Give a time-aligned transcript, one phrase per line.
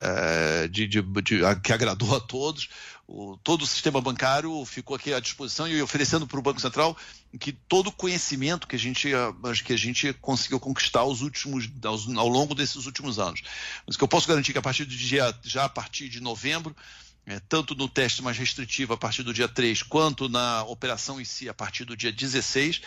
[0.00, 2.68] é, de, de, de, que agradou a todos.
[3.06, 6.96] O, todo o sistema bancário ficou aqui à disposição e oferecendo para o Banco Central
[7.38, 9.10] que todo o conhecimento que a gente,
[9.64, 11.68] que a gente conseguiu conquistar aos últimos,
[12.16, 13.42] ao longo desses últimos anos.
[13.86, 16.74] Mas que eu posso garantir que a partir do dia, já a partir de novembro,
[17.26, 21.24] é, tanto no teste mais restritivo a partir do dia 3, quanto na operação em
[21.24, 22.80] si a partir do dia 16,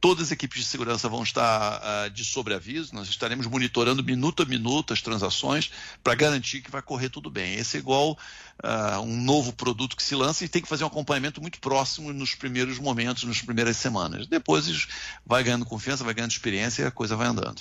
[0.00, 4.46] Todas as equipes de segurança vão estar uh, de sobreaviso, nós estaremos monitorando minuto a
[4.46, 5.72] minuto as transações
[6.04, 7.54] para garantir que vai correr tudo bem.
[7.54, 10.86] Esse é igual uh, um novo produto que se lança e tem que fazer um
[10.86, 14.28] acompanhamento muito próximo nos primeiros momentos, nas primeiras semanas.
[14.28, 14.86] Depois
[15.26, 17.60] vai ganhando confiança, vai ganhando experiência e a coisa vai andando.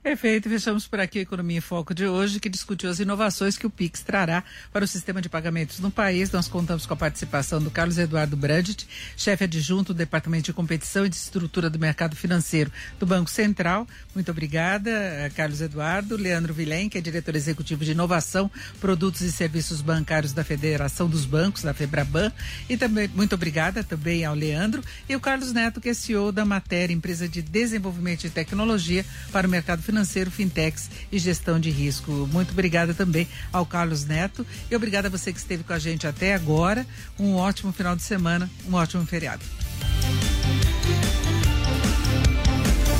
[0.00, 3.66] Perfeito, fechamos por aqui a Economia em Foco de hoje, que discutiu as inovações que
[3.66, 6.30] o PIX trará para o sistema de pagamentos no país.
[6.30, 11.04] Nós contamos com a participação do Carlos Eduardo Brandt, chefe adjunto do Departamento de Competição
[11.04, 13.88] e de Estrutura do Mercado Financeiro do Banco Central.
[14.14, 14.90] Muito obrigada,
[15.34, 16.16] Carlos Eduardo.
[16.16, 18.48] Leandro Vilém, que é diretor executivo de Inovação,
[18.80, 22.32] Produtos e Serviços Bancários da Federação dos Bancos, da FEBRABAN.
[22.68, 24.80] E também, muito obrigada também ao Leandro.
[25.08, 29.46] E o Carlos Neto, que é CEO da Matéria, empresa de desenvolvimento de tecnologia para
[29.46, 29.87] o mercado financeiro,
[30.30, 32.28] fintechs e gestão de risco.
[32.32, 36.06] Muito obrigada também ao Carlos Neto e obrigada a você que esteve com a gente
[36.06, 36.86] até agora.
[37.18, 39.44] Um ótimo final de semana, um ótimo feriado.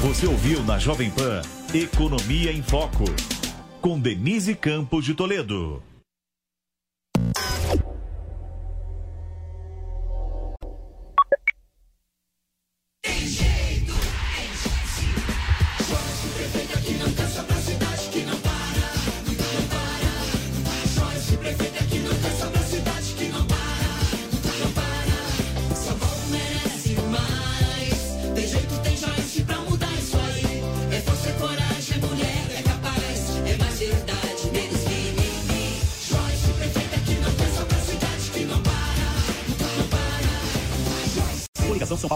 [0.03, 1.43] Você ouviu na Jovem Pan
[1.75, 3.05] Economia em Foco,
[3.83, 5.83] com Denise Campos de Toledo.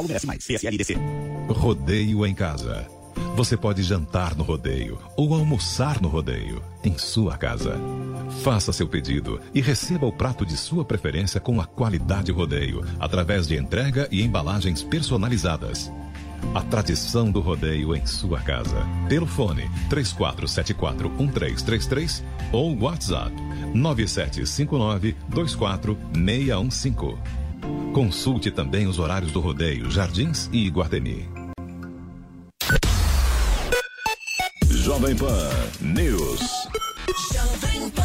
[0.02, 0.44] Paulo merece mais.
[0.44, 0.96] CSLDC.
[1.48, 2.84] Rodeio em casa.
[3.36, 7.78] Você pode jantar no rodeio ou almoçar no rodeio, em sua casa.
[8.42, 13.46] Faça seu pedido e receba o prato de sua preferência com a qualidade rodeio, através
[13.46, 15.92] de entrega e embalagens personalizadas.
[16.54, 18.84] A tradição do rodeio em sua casa.
[19.08, 22.22] Telefone 34741333
[22.52, 23.32] ou WhatsApp
[23.72, 27.41] 9759 24615.
[27.92, 31.28] Consulte também os horários do rodeio, Jardins e Iguatemi.
[34.66, 35.50] Jovem Pan
[35.80, 36.40] News.
[37.32, 38.02] Jovem Pan.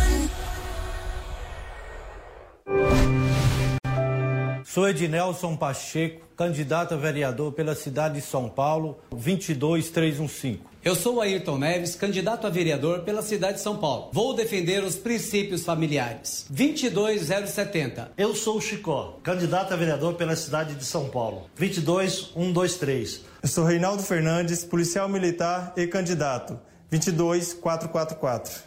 [4.63, 10.62] Sou Ednelson Pacheco, candidato a vereador pela cidade de São Paulo, 22315.
[10.87, 14.09] Eu sou Ayrton Neves, candidato a vereador pela cidade de São Paulo.
[14.13, 16.45] Vou defender os princípios familiares.
[16.49, 18.13] 22070.
[18.17, 21.49] Eu sou o Chicó, candidato a vereador pela cidade de São Paulo.
[21.57, 23.21] 22123.
[23.43, 26.57] Eu sou Reinaldo Fernandes, policial militar e candidato.
[26.89, 28.63] 22444.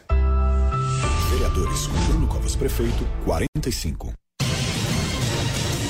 [1.31, 4.13] Vereadores com Bruno Covas Prefeito, 45.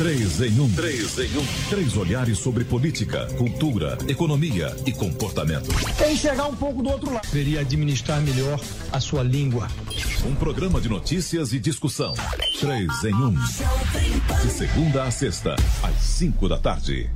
[0.02, 0.68] Três em um.
[0.74, 1.46] Três em um.
[1.70, 5.70] Três olhares sobre política, cultura, economia e comportamento.
[5.96, 7.22] Tem chegar um pouco do outro lado.
[7.28, 8.60] Deveria administrar melhor
[8.92, 9.68] a sua língua.
[10.26, 12.16] Um programa de notícias e discussão.
[12.60, 13.36] Três em um.
[14.42, 17.08] De segunda a sexta, às cinco da tarde.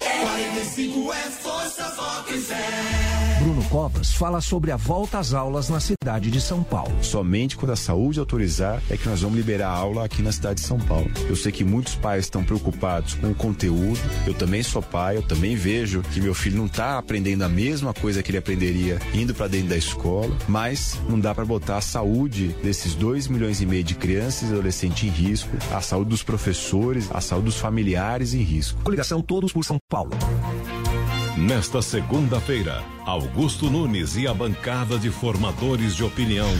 [0.00, 2.91] 45 é força, foco e fé.
[3.62, 6.92] Bruno Covas fala sobre a volta às aulas na cidade de São Paulo.
[7.02, 10.60] Somente quando a saúde autorizar é que nós vamos liberar a aula aqui na cidade
[10.60, 11.10] de São Paulo.
[11.28, 14.00] Eu sei que muitos pais estão preocupados com o conteúdo.
[14.26, 17.92] Eu também sou pai, eu também vejo que meu filho não está aprendendo a mesma
[17.92, 21.82] coisa que ele aprenderia indo para dentro da escola, mas não dá para botar a
[21.82, 26.22] saúde desses 2 milhões e meio de crianças e adolescentes em risco, a saúde dos
[26.22, 28.80] professores, a saúde dos familiares em risco.
[28.82, 30.10] Coligação Todos por São Paulo.
[31.36, 36.50] Nesta segunda-feira, Augusto Nunes e a bancada de formadores de opinião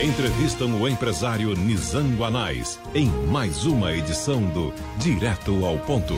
[0.00, 6.14] entrevistam o empresário Nizam Guanais em mais uma edição do Direto ao Ponto.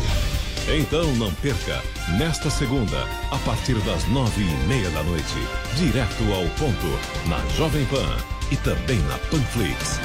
[0.69, 1.83] Então não perca,
[2.19, 5.35] nesta segunda, a partir das nove e meia da noite,
[5.77, 8.17] Direto ao Ponto, na Jovem Pan
[8.51, 9.99] e também na Panflix.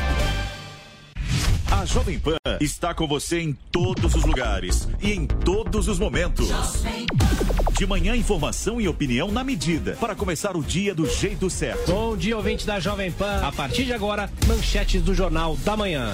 [1.71, 6.47] A Jovem Pan está com você em todos os lugares e em todos os momentos.
[7.77, 11.91] De manhã, informação e opinião na medida para começar o dia do jeito certo.
[11.91, 13.41] Bom dia, ouvinte da Jovem Pan.
[13.43, 16.13] A partir de agora, manchetes do Jornal da Manhã.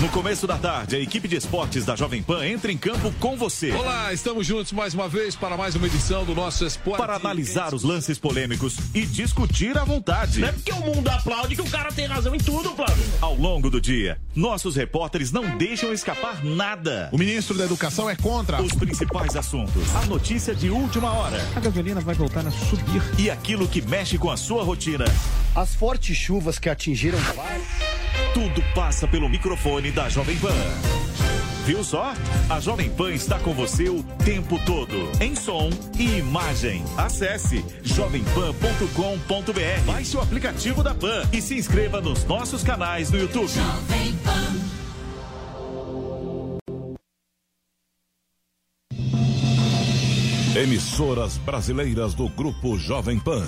[0.00, 3.36] No começo da tarde, a equipe de esportes da Jovem Pan entra em campo com
[3.36, 3.70] você.
[3.70, 6.98] Olá, estamos juntos mais uma vez para mais uma edição do nosso Esporte.
[6.98, 10.40] Para analisar os lances polêmicos e discutir à vontade.
[10.40, 13.04] Não é porque o mundo aplaude que o cara tem razão em tudo, Flávio.
[13.20, 17.08] Ao longo do dia, nossos repórteres não deixam escapar nada.
[17.12, 19.94] O ministro da Educação é contra os principais assuntos.
[19.94, 21.40] A notícia de última hora.
[21.54, 23.00] A gasolina vai voltar a subir.
[23.16, 25.04] E aquilo que mexe com a sua rotina.
[25.54, 27.18] As fortes chuvas que atingiram.
[28.32, 30.48] Tudo passa pelo microfone da Jovem Pan.
[31.64, 32.12] Viu só?
[32.50, 36.84] A Jovem Pan está com você o tempo todo, em som e imagem.
[36.96, 39.84] Acesse jovempan.com.br.
[39.86, 43.48] Baixe o aplicativo da Pan e se inscreva nos nossos canais no YouTube.
[43.48, 44.44] Jovem Pan.
[50.54, 53.44] Emissoras brasileiras do Grupo Jovem Pan.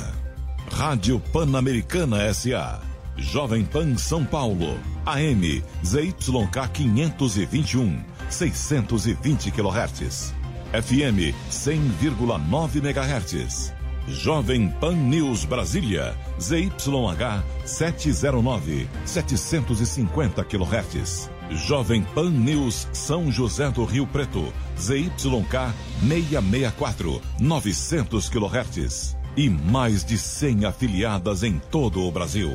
[0.73, 2.81] Rádio Pan-Americana SA.
[3.19, 7.99] Jovem Pan São Paulo, AM ZYK 521,
[8.29, 10.35] 620 kHz.
[10.73, 13.73] FM 100,9 MHz.
[14.07, 21.31] Jovem Pan News Brasília, ZYH 709, 750 kHz.
[21.67, 25.73] Jovem Pan News São José do Rio Preto, ZYK
[26.07, 29.17] 664, 900 kHz.
[29.39, 32.53] E mais de 100 afiliadas em todo o Brasil.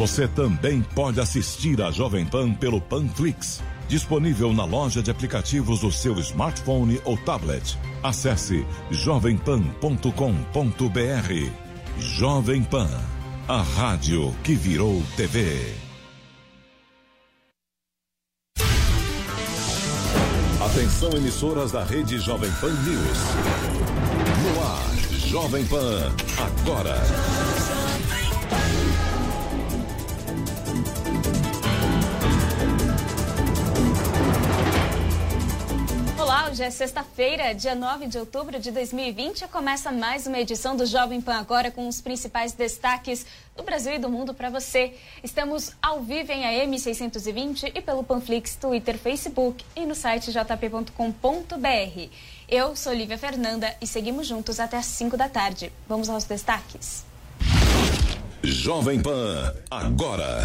[0.00, 5.92] Você também pode assistir a Jovem Pan pelo Panflix, disponível na loja de aplicativos do
[5.92, 7.78] seu smartphone ou tablet.
[8.02, 11.50] Acesse jovempan.com.br.
[11.98, 12.88] Jovem Pan,
[13.46, 15.74] a rádio que virou TV.
[20.64, 23.18] Atenção emissoras da rede Jovem Pan News.
[24.44, 24.96] No ar,
[25.28, 26.96] Jovem Pan, agora.
[36.50, 39.46] Hoje é sexta-feira, dia 9 de outubro de 2020.
[39.46, 43.24] Começa mais uma edição do Jovem Pan Agora com os principais destaques
[43.56, 44.94] do Brasil e do mundo para você.
[45.22, 50.90] Estamos ao vivo em AM 620 e pelo Panflix, Twitter, Facebook e no site jp.com.br.
[52.48, 55.72] Eu sou Lívia Fernanda e seguimos juntos até às 5 da tarde.
[55.88, 57.04] Vamos aos destaques.
[58.42, 60.44] Jovem Pan Agora.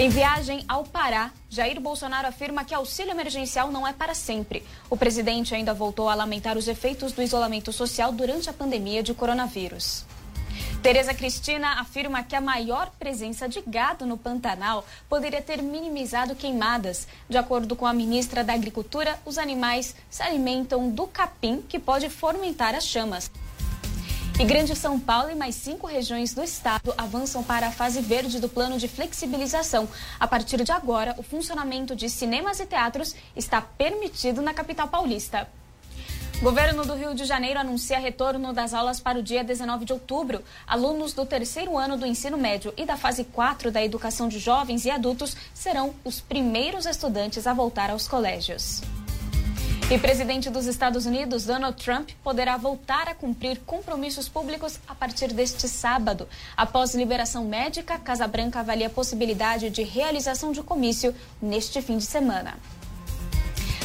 [0.00, 4.64] Em viagem ao Pará, Jair Bolsonaro afirma que auxílio emergencial não é para sempre.
[4.88, 9.12] O presidente ainda voltou a lamentar os efeitos do isolamento social durante a pandemia de
[9.12, 10.06] coronavírus.
[10.82, 17.06] Tereza Cristina afirma que a maior presença de gado no Pantanal poderia ter minimizado queimadas.
[17.28, 22.08] De acordo com a ministra da Agricultura, os animais se alimentam do capim que pode
[22.08, 23.30] fomentar as chamas.
[24.40, 28.40] E Grande São Paulo e mais cinco regiões do estado avançam para a fase verde
[28.40, 29.86] do plano de flexibilização.
[30.18, 35.46] A partir de agora, o funcionamento de cinemas e teatros está permitido na capital paulista.
[36.40, 40.42] Governo do Rio de Janeiro anuncia retorno das aulas para o dia 19 de outubro.
[40.66, 44.86] Alunos do terceiro ano do ensino médio e da fase 4 da educação de jovens
[44.86, 48.80] e adultos serão os primeiros estudantes a voltar aos colégios.
[49.90, 55.32] E presidente dos Estados Unidos, Donald Trump, poderá voltar a cumprir compromissos públicos a partir
[55.32, 56.28] deste sábado.
[56.56, 62.04] Após liberação médica, Casa Branca avalia a possibilidade de realização de comício neste fim de
[62.04, 62.56] semana.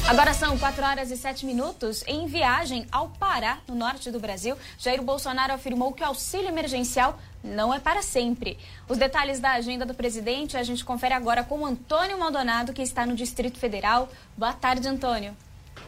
[0.08, 2.04] Agora são 4 horas e 7 minutos.
[2.06, 7.18] Em viagem ao Pará, no norte do Brasil, Jair Bolsonaro afirmou que o auxílio emergencial
[7.44, 8.60] não é para sempre.
[8.88, 13.08] Os detalhes da agenda do presidente a gente confere agora com Antônio Maldonado, que está
[13.08, 14.08] no Distrito Federal.
[14.38, 15.36] Boa tarde, Antônio.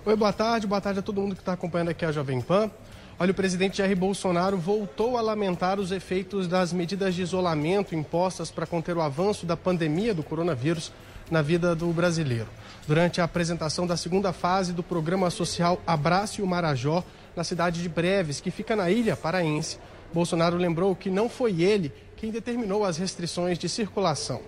[0.06, 2.72] Oi, boa tarde, boa tarde a todo mundo que está acompanhando aqui a Jovem Pan.
[3.20, 8.51] Olha, o presidente Jair Bolsonaro voltou a lamentar os efeitos das medidas de isolamento impostas
[8.51, 10.91] para conter o avanço da pandemia do coronavírus
[11.29, 12.48] na vida do brasileiro.
[12.88, 17.03] Durante a apresentação da segunda fase do programa social Abraço o Marajó,
[17.36, 19.77] na cidade de Breves, que fica na ilha paraense,
[20.13, 24.41] Bolsonaro lembrou que não foi ele quem determinou as restrições de circulação.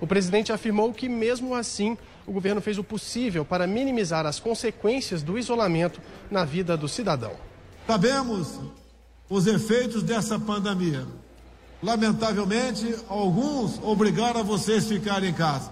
[0.00, 5.22] O presidente afirmou que, mesmo assim, o governo fez o possível para minimizar as consequências
[5.22, 6.00] do isolamento
[6.30, 7.32] na vida do cidadão.
[7.86, 8.58] Sabemos
[9.28, 11.06] os efeitos dessa pandemia.
[11.82, 15.70] Lamentavelmente, alguns obrigaram a vocês ficarem em casa.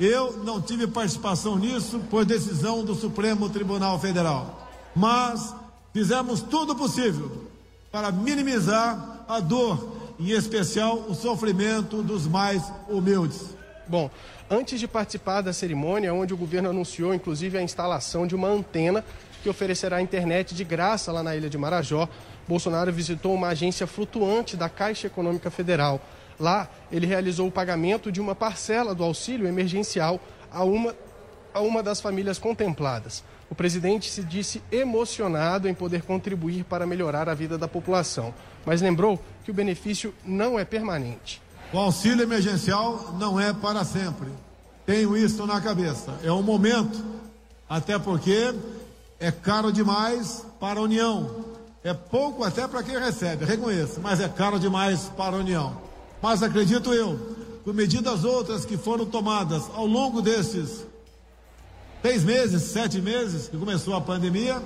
[0.00, 4.68] Eu não tive participação nisso por decisão do Supremo Tribunal Federal.
[4.94, 5.54] Mas
[5.92, 7.48] fizemos tudo possível
[7.90, 13.57] para minimizar a dor, em especial o sofrimento dos mais humildes.
[13.88, 14.10] Bom,
[14.50, 19.02] antes de participar da cerimônia, onde o governo anunciou inclusive a instalação de uma antena
[19.42, 22.06] que oferecerá internet de graça lá na ilha de Marajó,
[22.46, 26.00] Bolsonaro visitou uma agência flutuante da Caixa Econômica Federal.
[26.38, 30.20] Lá, ele realizou o pagamento de uma parcela do auxílio emergencial
[30.52, 30.94] a uma,
[31.54, 33.24] a uma das famílias contempladas.
[33.50, 38.34] O presidente se disse emocionado em poder contribuir para melhorar a vida da população,
[38.66, 41.40] mas lembrou que o benefício não é permanente.
[41.72, 44.28] O auxílio emergencial não é para sempre.
[44.86, 46.18] Tenho isso na cabeça.
[46.22, 47.04] É um momento,
[47.68, 48.54] até porque
[49.20, 51.44] é caro demais para a União.
[51.84, 55.76] É pouco até para quem recebe, reconheço, mas é caro demais para a União.
[56.22, 60.86] Mas acredito eu, com medidas outras que foram tomadas ao longo desses
[62.02, 64.62] seis meses, sete meses que começou a pandemia,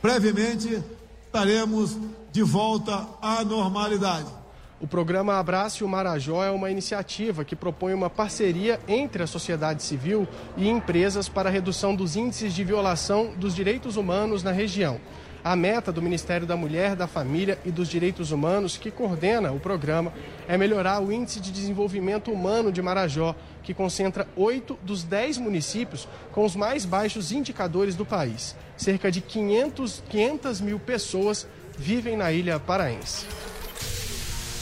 [0.00, 0.82] brevemente
[1.26, 1.96] estaremos
[2.30, 4.37] de volta à normalidade.
[4.80, 9.82] O programa Abraço o Marajó é uma iniciativa que propõe uma parceria entre a sociedade
[9.82, 15.00] civil e empresas para a redução dos índices de violação dos direitos humanos na região.
[15.42, 19.58] A meta do Ministério da Mulher, da Família e dos Direitos Humanos, que coordena o
[19.58, 20.12] programa,
[20.46, 26.06] é melhorar o Índice de Desenvolvimento Humano de Marajó, que concentra oito dos dez municípios
[26.30, 28.54] com os mais baixos indicadores do país.
[28.76, 33.26] Cerca de 500, 500 mil pessoas vivem na ilha paraense.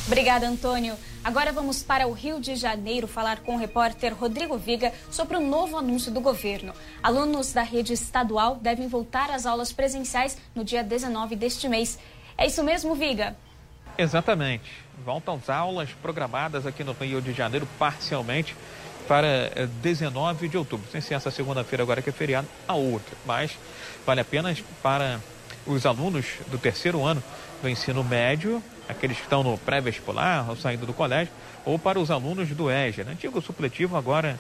[0.06, 0.96] Obrigada, Antônio.
[1.25, 5.40] Agora vamos para o Rio de Janeiro falar com o repórter Rodrigo Viga sobre o
[5.40, 6.72] novo anúncio do governo.
[7.02, 11.98] Alunos da rede estadual devem voltar às aulas presenciais no dia 19 deste mês.
[12.38, 13.36] É isso mesmo, Viga?
[13.98, 14.70] Exatamente.
[15.04, 18.54] Voltam às aulas programadas aqui no Rio de Janeiro parcialmente
[19.08, 20.88] para 19 eh, de outubro.
[20.92, 23.16] Sem ser essa segunda-feira agora que é feriado, a outra.
[23.26, 23.58] Mas
[24.06, 25.18] vale apenas para
[25.66, 27.20] os alunos do terceiro ano
[27.60, 31.33] do ensino médio aqueles que estão no pré-vestibular ou saindo do colégio,
[31.64, 33.12] ou para os alunos do EJA, né?
[33.12, 34.38] antigo supletivo, agora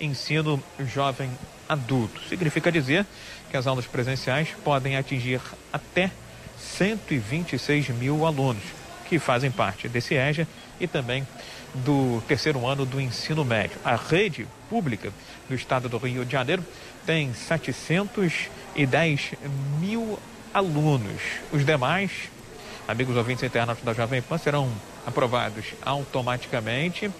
[0.00, 1.30] ensino jovem
[1.68, 2.20] adulto.
[2.28, 3.06] Significa dizer
[3.50, 5.40] que as aulas presenciais podem atingir
[5.72, 6.10] até
[6.58, 8.62] 126 mil alunos
[9.08, 10.46] que fazem parte desse EJA
[10.78, 11.26] e também
[11.74, 13.78] do terceiro ano do ensino médio.
[13.84, 15.12] A rede pública
[15.48, 16.64] do estado do Rio de Janeiro
[17.04, 19.30] tem 710
[19.80, 20.18] mil
[20.52, 21.20] alunos.
[21.52, 22.10] Os demais
[22.86, 24.70] amigos ouvintes internautas da Jovem Pan serão
[25.06, 27.10] aprovados automaticamente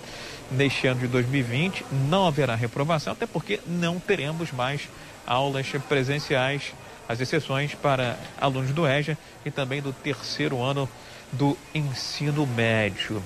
[0.50, 1.84] neste ano de 2020.
[2.08, 4.88] Não haverá reprovação, até porque não teremos mais
[5.26, 6.72] aulas presenciais,
[7.08, 10.88] as exceções para alunos do EJA e também do terceiro ano
[11.32, 13.22] do ensino médio.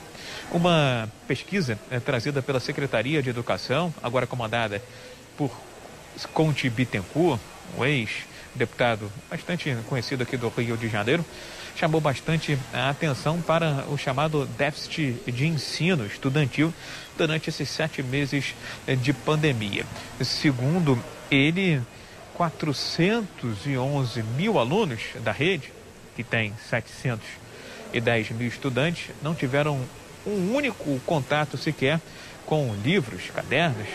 [0.51, 4.83] Uma pesquisa é, trazida pela Secretaria de Educação, agora comandada
[5.37, 5.51] por
[6.33, 7.41] Conte Bittencourt,
[7.79, 11.25] um ex-deputado bastante conhecido aqui do Rio de Janeiro,
[11.77, 16.73] chamou bastante a atenção para o chamado déficit de ensino estudantil
[17.17, 18.55] durante esses sete meses
[19.01, 19.85] de pandemia.
[20.23, 20.99] Segundo
[21.31, 21.81] ele,
[22.35, 25.73] 411 mil alunos da rede,
[26.17, 29.81] que tem 710 mil estudantes, não tiveram
[30.27, 32.01] um único contato sequer
[32.47, 33.87] com livros, cadernos,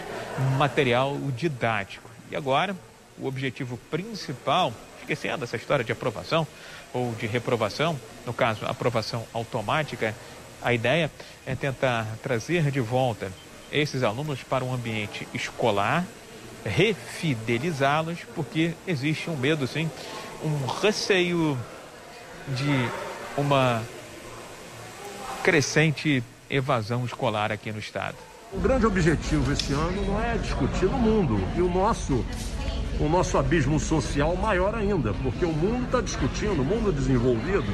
[0.58, 2.10] material didático.
[2.32, 2.75] E agora,
[3.17, 6.48] o objetivo principal, esquecendo essa história de aprovação,
[6.96, 10.16] ou de reprovação, no caso, aprovação automática,
[10.62, 11.12] a ideia
[11.46, 13.30] é tentar trazer de volta
[13.70, 16.06] esses alunos para um ambiente escolar,
[16.64, 19.92] refidelizá-los, porque existe um medo, sim,
[20.42, 21.58] um receio
[22.48, 22.90] de
[23.38, 23.84] uma
[25.44, 28.16] crescente evasão escolar aqui no estado.
[28.54, 32.25] O grande objetivo esse ano não é discutir o mundo e o nosso
[33.00, 37.66] o nosso abismo social maior ainda, porque o mundo está discutindo, o mundo desenvolvido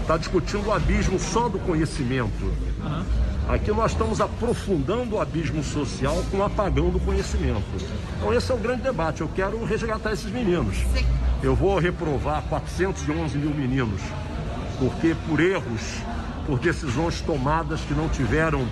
[0.00, 2.44] está discutindo o abismo só do conhecimento.
[2.44, 3.04] Uhum.
[3.48, 7.64] Aqui nós estamos aprofundando o abismo social com o apagão do conhecimento.
[8.18, 9.22] Então esse é o grande debate.
[9.22, 10.76] Eu quero resgatar esses meninos.
[11.42, 14.02] Eu vou reprovar 411 mil meninos,
[14.78, 16.02] porque por erros,
[16.46, 18.66] por decisões tomadas que não tiveram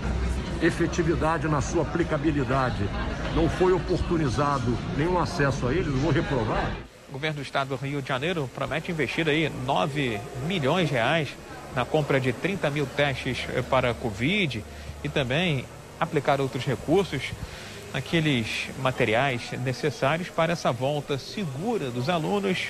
[0.60, 2.88] efetividade na sua aplicabilidade,
[3.36, 6.72] não foi oportunizado nenhum acesso a eles, vou reprovar.
[7.10, 11.28] O governo do estado do Rio de Janeiro promete investir aí 9 milhões de reais
[11.74, 14.64] na compra de 30 mil testes para a Covid
[15.04, 15.66] e também
[16.00, 17.24] aplicar outros recursos
[17.92, 22.68] naqueles materiais necessários para essa volta segura dos alunos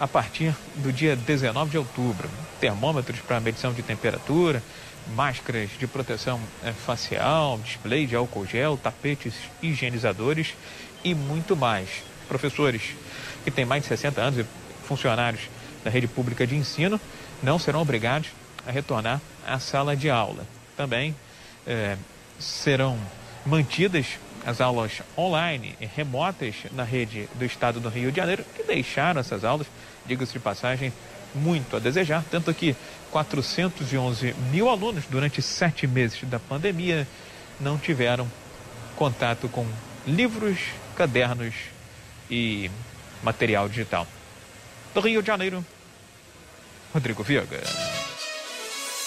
[0.00, 2.30] a partir do dia 19 de outubro.
[2.58, 4.62] Termômetros para medição de temperatura,
[5.14, 10.54] máscaras de proteção eh, facial, display de álcool gel, tapetes higienizadores
[11.04, 11.88] e muito mais.
[12.28, 12.82] Professores
[13.44, 14.46] que têm mais de 60 anos e
[14.86, 15.42] funcionários
[15.84, 17.00] da rede pública de ensino
[17.42, 18.30] não serão obrigados
[18.66, 20.44] a retornar à sala de aula.
[20.76, 21.14] Também
[21.66, 21.96] eh,
[22.38, 22.98] serão
[23.44, 24.06] mantidas
[24.44, 29.20] as aulas online e remotas na rede do estado do Rio de Janeiro, que deixaram
[29.20, 29.66] essas aulas,
[30.06, 30.92] diga-se de passagem,
[31.34, 32.74] muito a desejar, tanto que
[33.10, 37.06] 411 mil alunos durante sete meses da pandemia
[37.60, 38.30] não tiveram
[38.96, 39.66] contato com
[40.06, 40.58] livros,
[40.96, 41.54] cadernos
[42.30, 42.70] e
[43.22, 44.06] material digital.
[44.94, 45.64] Do Rio de Janeiro,
[46.92, 47.60] Rodrigo Viega.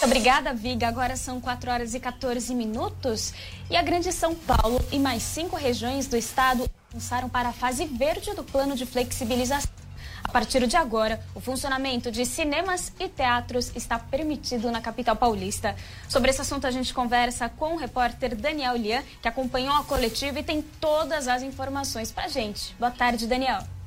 [0.01, 0.87] Obrigada, Viga.
[0.87, 3.33] Agora são 4 horas e 14 minutos
[3.69, 7.85] e a Grande São Paulo e mais cinco regiões do estado avançaram para a fase
[7.85, 9.78] verde do plano de flexibilização.
[10.23, 15.75] A partir de agora, o funcionamento de cinemas e teatros está permitido na capital paulista.
[16.07, 20.39] Sobre esse assunto, a gente conversa com o repórter Daniel Lian, que acompanhou a coletiva
[20.39, 22.75] e tem todas as informações para gente.
[22.79, 23.78] Boa tarde, Daniel.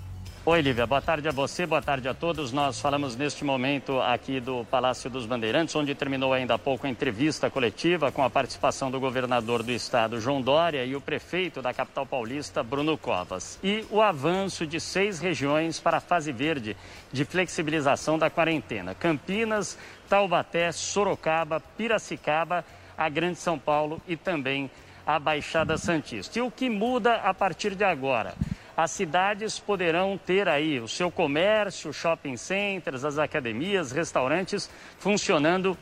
[0.45, 0.89] Oi, Lívia.
[0.89, 2.51] Boa tarde a você, boa tarde a todos.
[2.51, 6.91] Nós falamos neste momento aqui do Palácio dos Bandeirantes, onde terminou ainda há pouco a
[6.91, 11.73] entrevista coletiva com a participação do governador do estado, João Dória, e o prefeito da
[11.73, 13.57] capital paulista, Bruno Covas.
[13.63, 16.77] E o avanço de seis regiões para a fase verde
[17.13, 22.65] de flexibilização da quarentena: Campinas, Taubaté, Sorocaba, Piracicaba,
[22.99, 24.69] a Grande São Paulo e também
[25.07, 26.41] a Baixada Santista.
[26.41, 28.35] E o que muda a partir de agora?
[28.83, 35.79] As cidades poderão ter aí o seu comércio, shopping centers, as academias, restaurantes funcionando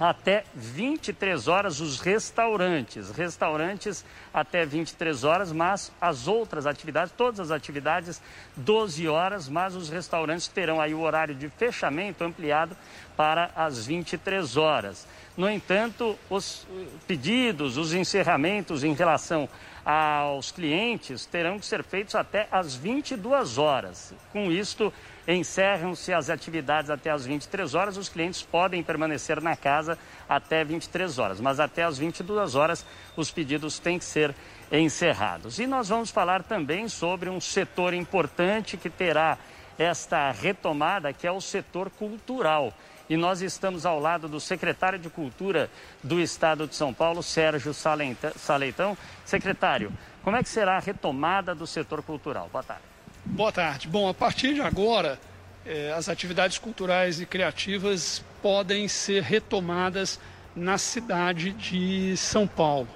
[0.00, 3.12] até 23 horas os restaurantes.
[3.12, 4.04] Restaurantes
[4.34, 8.20] até 23 horas, mas as outras atividades, todas as atividades,
[8.56, 12.76] 12 horas, mas os restaurantes terão aí o horário de fechamento ampliado
[13.16, 15.06] para as 23 horas.
[15.36, 16.66] No entanto, os
[17.06, 19.48] pedidos, os encerramentos em relação
[19.84, 24.14] aos clientes terão que ser feitos até às 22 horas.
[24.32, 24.92] Com isto,
[25.26, 27.96] encerram-se as atividades até às 23 horas.
[27.96, 32.84] Os clientes podem permanecer na casa até 23 horas, mas até às 22 horas
[33.16, 34.34] os pedidos têm que ser
[34.70, 35.58] encerrados.
[35.58, 39.38] E nós vamos falar também sobre um setor importante que terá
[39.78, 42.72] esta retomada, que é o setor cultural
[43.10, 45.68] e nós estamos ao lado do secretário de Cultura
[46.00, 48.96] do Estado de São Paulo, Sérgio Saleitão.
[49.26, 52.48] Secretário, como é que será a retomada do setor cultural?
[52.52, 52.82] Boa tarde.
[53.24, 53.88] Boa tarde.
[53.88, 55.18] Bom, a partir de agora,
[55.66, 60.20] eh, as atividades culturais e criativas podem ser retomadas
[60.54, 62.88] na cidade de São Paulo.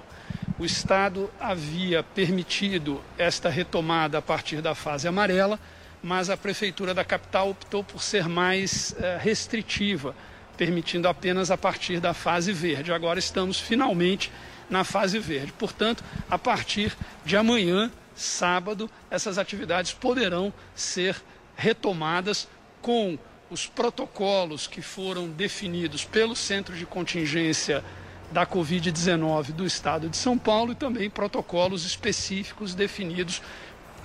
[0.57, 5.59] O Estado havia permitido esta retomada a partir da fase amarela,
[6.05, 10.15] mas a Prefeitura da capital optou por ser mais eh, restritiva,
[10.55, 12.93] permitindo apenas a partir da fase verde.
[12.93, 14.31] Agora estamos finalmente
[14.69, 15.51] na fase verde.
[15.53, 21.19] Portanto, a partir de amanhã, sábado, essas atividades poderão ser
[21.55, 22.47] retomadas
[22.83, 23.17] com
[23.49, 27.83] os protocolos que foram definidos pelo Centro de Contingência
[28.31, 33.41] da Covid-19 do Estado de São Paulo e também protocolos específicos definidos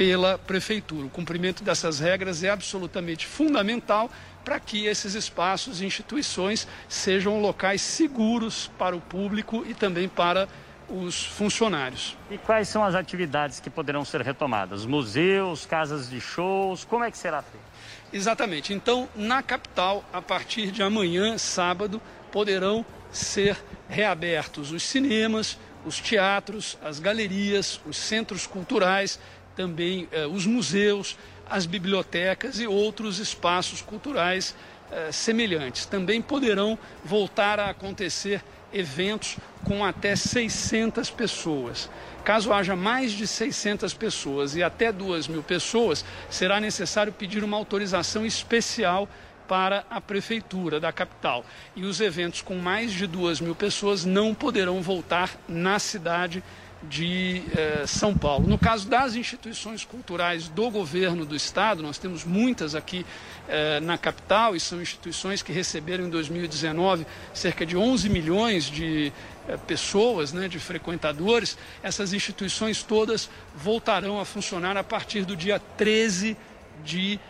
[0.01, 1.05] pela prefeitura.
[1.05, 4.11] O cumprimento dessas regras é absolutamente fundamental
[4.43, 10.49] para que esses espaços e instituições sejam locais seguros para o público e também para
[10.89, 12.17] os funcionários.
[12.31, 14.87] E quais são as atividades que poderão ser retomadas?
[14.87, 17.67] Museus, casas de shows, como é que será feito?
[18.11, 18.73] Exatamente.
[18.73, 22.01] Então, na capital, a partir de amanhã, sábado,
[22.33, 23.55] poderão ser
[23.87, 29.19] reabertos os cinemas, os teatros, as galerias, os centros culturais
[29.61, 31.19] também eh, os museus,
[31.49, 34.55] as bibliotecas e outros espaços culturais
[34.91, 35.85] eh, semelhantes.
[35.85, 38.43] Também poderão voltar a acontecer
[38.73, 41.91] eventos com até 600 pessoas.
[42.25, 47.59] Caso haja mais de 600 pessoas e até 2 mil pessoas, será necessário pedir uma
[47.59, 49.07] autorização especial
[49.47, 51.45] para a prefeitura da capital.
[51.77, 56.43] E os eventos com mais de 2 mil pessoas não poderão voltar na cidade
[56.83, 58.49] de eh, São Paulo.
[58.49, 63.05] No caso das instituições culturais do governo do estado, nós temos muitas aqui
[63.49, 69.13] eh, na capital e são instituições que receberam em 2019 cerca de 11 milhões de
[69.47, 71.59] eh, pessoas, né, de frequentadores.
[71.83, 76.37] Essas instituições todas voltarão a funcionar a partir do dia 13
[76.85, 77.21] de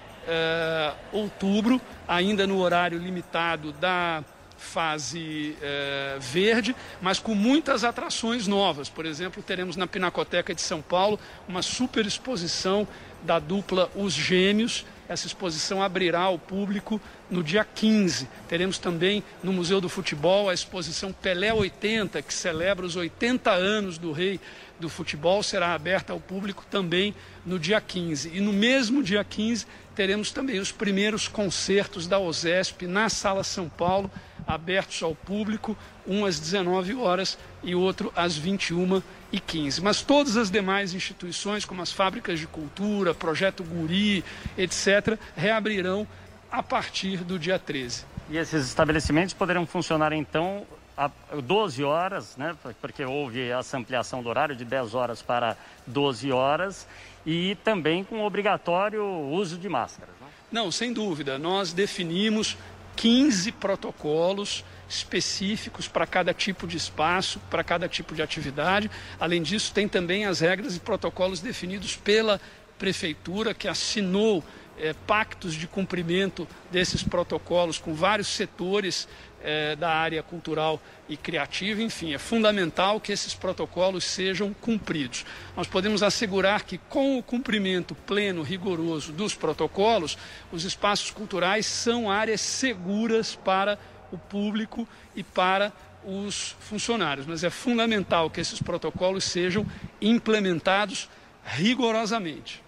[1.10, 4.22] outubro, ainda no horário limitado da
[4.60, 8.88] fase é, verde, mas com muitas atrações novas.
[8.88, 11.18] Por exemplo, teremos na Pinacoteca de São Paulo
[11.48, 12.86] uma super exposição
[13.22, 14.84] da dupla Os Gêmeos.
[15.08, 18.28] Essa exposição abrirá ao público no dia 15.
[18.48, 23.98] Teremos também no Museu do Futebol a exposição Pelé 80, que celebra os 80 anos
[23.98, 24.38] do rei
[24.78, 28.30] do futebol, será aberta ao público também no dia 15.
[28.34, 29.66] E no mesmo dia 15
[30.00, 34.10] teremos também os primeiros concertos da OSESP na Sala São Paulo,
[34.46, 39.82] abertos ao público, um às 19 horas e outro às 21 e 15.
[39.82, 44.24] Mas todas as demais instituições, como as fábricas de cultura, Projeto Guri,
[44.56, 46.08] etc., reabrirão
[46.50, 48.06] a partir do dia 13.
[48.30, 51.10] E esses estabelecimentos poderão funcionar então a
[51.42, 52.56] 12 horas, né?
[52.80, 56.86] Porque houve essa ampliação do horário de 10 horas para 12 horas
[57.24, 60.14] e também com obrigatório uso de máscaras.
[60.20, 60.26] Né?
[60.50, 61.38] Não, sem dúvida.
[61.38, 62.56] Nós definimos
[62.96, 68.90] 15 protocolos específicos para cada tipo de espaço, para cada tipo de atividade.
[69.18, 72.40] Além disso, tem também as regras e protocolos definidos pela
[72.78, 74.42] prefeitura, que assinou
[74.76, 79.06] é, pactos de cumprimento desses protocolos com vários setores
[79.42, 81.82] é, da área cultural e criativa.
[81.82, 85.24] Enfim, é fundamental que esses protocolos sejam cumpridos.
[85.56, 90.16] Nós podemos assegurar que, com o cumprimento pleno, rigoroso dos protocolos,
[90.52, 93.78] os espaços culturais são áreas seguras para
[94.12, 95.72] o público e para
[96.04, 97.26] os funcionários.
[97.26, 99.66] Mas é fundamental que esses protocolos sejam
[100.00, 101.08] implementados
[101.44, 102.62] rigorosamente.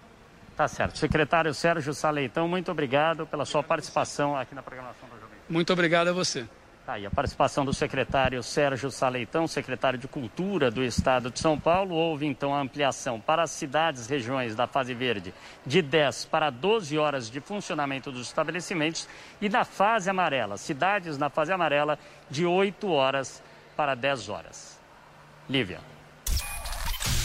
[0.55, 0.97] Tá certo.
[0.99, 5.37] Secretário Sérgio Saleitão, muito obrigado pela sua participação aqui na programação do Jovem.
[5.49, 6.45] Muito obrigado a você.
[6.85, 11.57] Tá aí a participação do secretário Sérgio Saleitão, secretário de Cultura do Estado de São
[11.57, 11.95] Paulo.
[11.95, 15.33] Houve então a ampliação para as cidades, regiões da fase verde
[15.65, 19.07] de 10 para 12 horas de funcionamento dos estabelecimentos
[19.39, 21.97] e na fase amarela, cidades na fase amarela
[22.29, 23.41] de 8 horas
[23.77, 24.77] para 10 horas.
[25.49, 25.79] Lívia.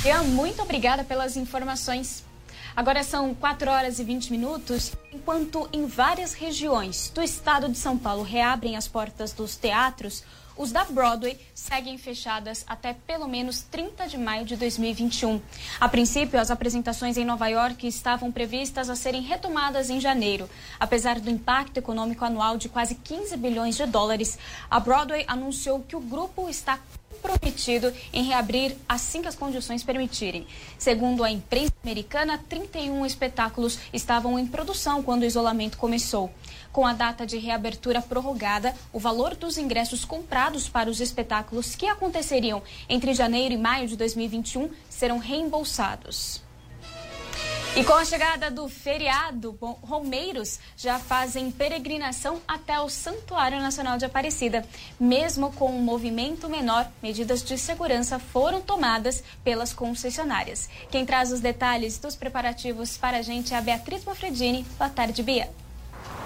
[0.05, 2.28] Ian, muito obrigada pelas informações.
[2.77, 7.99] Agora são 4 horas e 20 minutos, enquanto em várias regiões do estado de São
[7.99, 10.23] Paulo reabrem as portas dos teatros,
[10.59, 15.41] os da Broadway seguem fechadas até pelo menos 30 de maio de 2021.
[15.81, 20.51] A princípio, as apresentações em Nova York estavam previstas a serem retomadas em janeiro.
[20.81, 24.37] Apesar do impacto econômico anual de quase 15 bilhões de dólares,
[24.69, 26.81] a Broadway anunciou que o grupo está
[27.19, 30.47] prometido em reabrir assim que as condições permitirem.
[30.79, 36.31] Segundo a imprensa americana, 31 espetáculos estavam em produção quando o isolamento começou.
[36.73, 41.87] Com a data de reabertura prorrogada, o valor dos ingressos comprados para os espetáculos que
[41.87, 46.48] aconteceriam entre janeiro e maio de 2021 serão reembolsados.
[47.77, 54.05] E com a chegada do feriado, romeiros já fazem peregrinação até o Santuário Nacional de
[54.05, 54.67] Aparecida.
[54.99, 60.69] Mesmo com um movimento menor, medidas de segurança foram tomadas pelas concessionárias.
[60.91, 64.67] Quem traz os detalhes dos preparativos para a gente é a Beatriz Mofredini.
[64.77, 65.49] Boa tarde, Bia.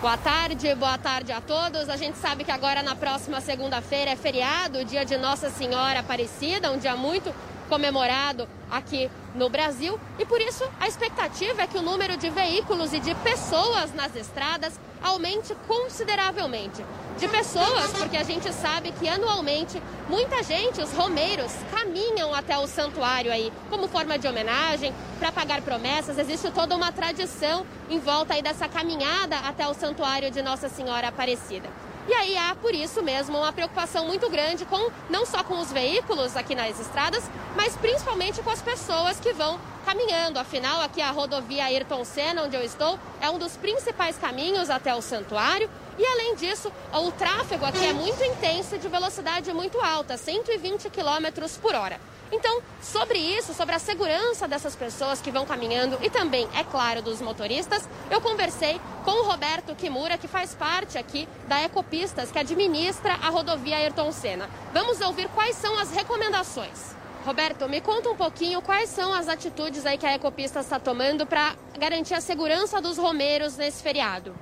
[0.00, 1.88] Boa tarde, boa tarde a todos.
[1.88, 6.72] A gente sabe que agora na próxima segunda-feira é feriado, dia de Nossa Senhora Aparecida,
[6.72, 7.33] um dia muito
[7.68, 12.92] comemorado aqui no Brasil e por isso a expectativa é que o número de veículos
[12.92, 16.85] e de pessoas nas estradas aumente consideravelmente.
[17.18, 22.66] De pessoas, porque a gente sabe que anualmente muita gente, os romeiros, caminham até o
[22.66, 26.18] santuário aí como forma de homenagem, para pagar promessas.
[26.18, 31.09] Existe toda uma tradição em volta aí dessa caminhada até o santuário de Nossa Senhora
[31.09, 31.68] Aparecida.
[32.09, 35.71] E aí há, por isso mesmo, uma preocupação muito grande com não só com os
[35.71, 37.23] veículos aqui nas estradas,
[37.55, 40.38] mas principalmente com as pessoas que vão caminhando.
[40.38, 44.93] Afinal, aqui a rodovia Ayrton Senna, onde eu estou, é um dos principais caminhos até
[44.95, 45.71] o santuário.
[45.97, 50.91] E além disso, o tráfego aqui é muito intenso e de velocidade muito alta, 120
[50.91, 52.01] km por hora.
[52.33, 57.03] Então, sobre isso, sobre a segurança dessas pessoas que vão caminhando e também, é claro,
[57.03, 62.38] dos motoristas, eu conversei com o Roberto Kimura, que faz parte aqui da Ecopistas, que
[62.38, 64.49] administra a rodovia Ayrton Senna.
[64.73, 66.97] Vamos ouvir quais são as recomendações.
[67.27, 71.27] Roberto, me conta um pouquinho quais são as atitudes aí que a Ecopistas está tomando
[71.27, 74.35] para garantir a segurança dos romeiros nesse feriado.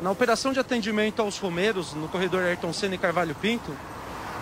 [0.00, 3.76] Na operação de atendimento aos romeiros no corredor Ayrton Senna e Carvalho Pinto,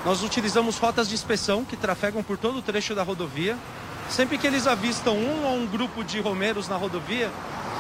[0.05, 3.57] nós utilizamos rotas de inspeção que trafegam por todo o trecho da rodovia.
[4.09, 7.31] Sempre que eles avistam um ou um grupo de romeiros na rodovia,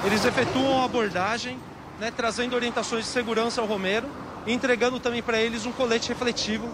[0.04, 1.58] eles efetuam a abordagem,
[1.98, 4.08] né, trazendo orientações de segurança ao romeiro
[4.46, 6.68] e entregando também para eles um colete refletivo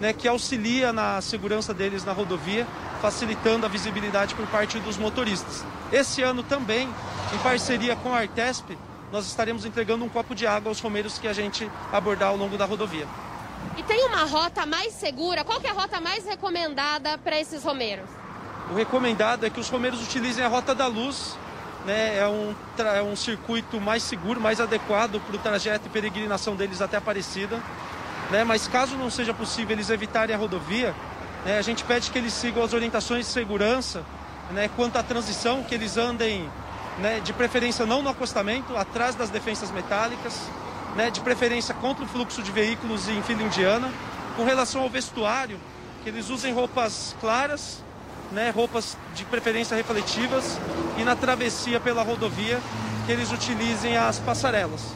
[0.00, 2.66] né, que auxilia na segurança deles na rodovia,
[3.00, 5.64] facilitando a visibilidade por parte dos motoristas.
[5.92, 6.88] Esse ano também,
[7.32, 8.76] em parceria com a Artesp,
[9.10, 12.56] nós estaremos entregando um copo de água aos romeiros que a gente abordar ao longo
[12.56, 13.06] da rodovia.
[13.78, 15.44] E tem uma rota mais segura?
[15.44, 18.10] Qual é a rota mais recomendada para esses romeiros?
[18.72, 21.38] O recomendado é que os romeiros utilizem a Rota da Luz.
[21.86, 22.18] Né?
[22.18, 22.56] É, um,
[22.96, 27.62] é um circuito mais seguro, mais adequado para o trajeto e peregrinação deles até Aparecida.
[28.32, 28.42] Né?
[28.42, 30.92] Mas caso não seja possível eles evitarem a rodovia,
[31.46, 31.56] né?
[31.56, 34.04] a gente pede que eles sigam as orientações de segurança
[34.50, 34.68] né?
[34.74, 36.50] quanto à transição, que eles andem
[36.98, 37.20] né?
[37.20, 40.42] de preferência não no acostamento, atrás das defensas metálicas
[40.98, 43.88] né, de preferência contra o fluxo de veículos em fila indiana.
[44.36, 45.58] Com relação ao vestuário,
[46.02, 47.84] que eles usem roupas claras,
[48.32, 50.58] né, roupas de preferência refletivas
[50.98, 52.60] e na travessia pela rodovia
[53.06, 54.92] que eles utilizem as passarelas.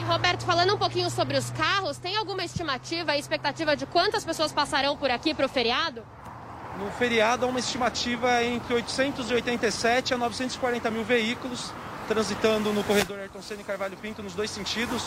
[0.00, 4.52] E Roberto, falando um pouquinho sobre os carros, tem alguma estimativa, expectativa de quantas pessoas
[4.52, 6.02] passarão por aqui para o feriado?
[6.78, 11.72] No feriado há uma estimativa entre 887 a 940 mil veículos
[12.06, 15.02] transitando no corredor Ayrton Senna e Carvalho Pinto nos dois sentidos.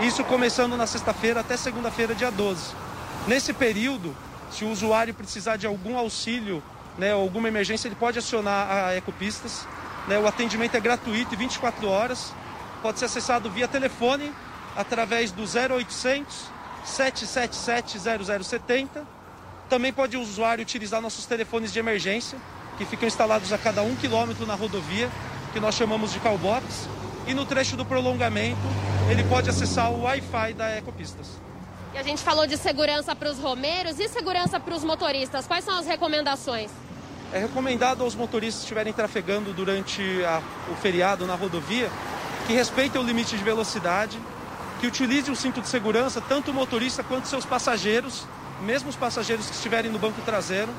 [0.00, 2.74] Isso começando na sexta-feira até segunda-feira, dia 12.
[3.26, 4.14] Nesse período,
[4.50, 6.62] se o usuário precisar de algum auxílio,
[6.98, 9.66] né, alguma emergência, ele pode acionar a Ecopistas.
[10.08, 12.32] Né, o atendimento é gratuito e 24 horas.
[12.82, 14.32] Pode ser acessado via telefone
[14.76, 17.98] através do 0800 777
[18.44, 19.06] 0070.
[19.68, 22.38] Também pode o usuário utilizar nossos telefones de emergência,
[22.76, 25.08] que ficam instalados a cada um quilômetro na rodovia,
[25.52, 26.88] que nós chamamos de callbox.
[27.26, 28.58] E no trecho do prolongamento,
[29.10, 31.26] ele pode acessar o Wi-Fi da Ecopistas.
[31.94, 35.46] E a gente falou de segurança para os romeiros e segurança para os motoristas.
[35.46, 36.70] Quais são as recomendações?
[37.32, 41.90] É recomendado aos motoristas que estiverem trafegando durante a, o feriado na rodovia
[42.46, 44.18] que respeitem o limite de velocidade,
[44.80, 48.26] que utilizem o cinto de segurança, tanto o motorista quanto seus passageiros,
[48.62, 50.72] mesmo os passageiros que estiverem no banco traseiro,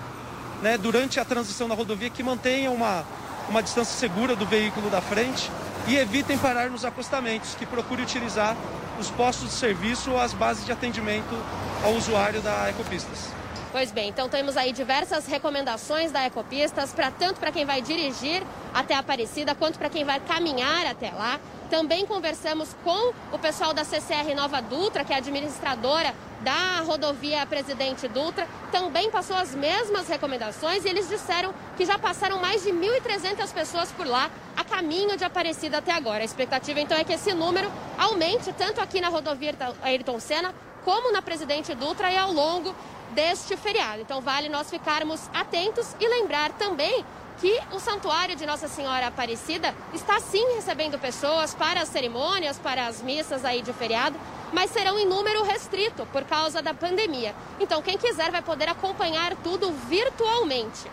[0.62, 3.05] né, durante a transição na rodovia, que mantenham uma,
[3.51, 5.51] uma distância segura do veículo da frente
[5.85, 8.55] e evitem parar nos acostamentos, que procure utilizar
[8.97, 11.35] os postos de serviço ou as bases de atendimento
[11.83, 13.40] ao usuário da Ecopistas.
[13.71, 18.43] Pois bem, então temos aí diversas recomendações da Ecopistas, para tanto para quem vai dirigir
[18.73, 21.39] até Aparecida, quanto para quem vai caminhar até lá.
[21.69, 28.07] Também conversamos com o pessoal da CCR Nova Dutra, que é administradora da rodovia Presidente
[28.10, 33.53] Dutra, também passou as mesmas recomendações e eles disseram que já passaram mais de 1.300
[33.53, 36.23] pessoas por lá a caminho de Aparecida até agora.
[36.23, 39.53] A expectativa então é que esse número aumente tanto aqui na rodovia
[39.84, 40.53] Ayrton Senna
[40.84, 42.75] como na Presidente Dutra e ao longo
[43.13, 44.02] deste feriado.
[44.02, 47.06] Então vale nós ficarmos atentos e lembrar também
[47.39, 52.86] que o Santuário de Nossa Senhora Aparecida está sim recebendo pessoas para as cerimônias, para
[52.86, 54.15] as missas aí de feriado,
[54.54, 57.34] mas serão em número restrito por causa da pandemia.
[57.60, 60.89] Então quem quiser vai poder acompanhar tudo virtualmente.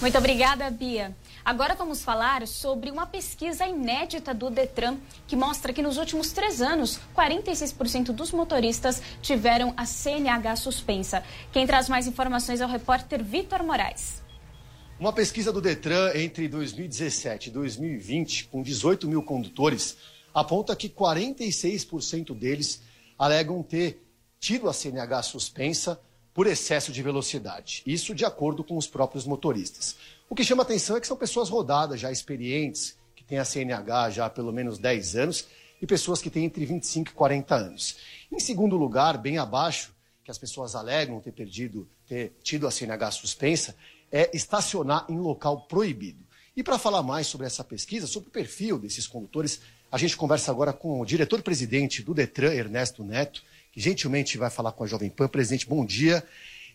[0.00, 1.14] Muito obrigada, Bia.
[1.44, 6.60] Agora vamos falar sobre uma pesquisa inédita do Detran que mostra que nos últimos três
[6.60, 11.24] anos, 46% dos motoristas tiveram a CNH suspensa.
[11.50, 14.22] Quem traz mais informações é o repórter Vitor Moraes.
[14.98, 19.96] Uma pesquisa do Detran entre 2017 e 2020, com 18 mil condutores,
[20.34, 22.82] aponta que 46% deles
[23.18, 24.06] alegam ter
[24.38, 25.98] tido a CNH suspensa
[26.34, 27.82] por excesso de velocidade.
[27.86, 29.96] Isso de acordo com os próprios motoristas.
[30.30, 34.10] O que chama atenção é que são pessoas rodadas, já experientes, que têm a CNH
[34.10, 35.48] já há pelo menos 10 anos,
[35.82, 37.96] e pessoas que têm entre 25 e 40 anos.
[38.30, 43.10] Em segundo lugar, bem abaixo, que as pessoas alegam ter perdido, ter tido a CNH
[43.10, 43.74] suspensa,
[44.12, 46.24] é estacionar em local proibido.
[46.56, 50.52] E para falar mais sobre essa pesquisa, sobre o perfil desses condutores, a gente conversa
[50.52, 55.10] agora com o diretor-presidente do Detran, Ernesto Neto, que gentilmente vai falar com a Jovem
[55.10, 55.26] Pan.
[55.26, 56.22] Presidente, bom dia.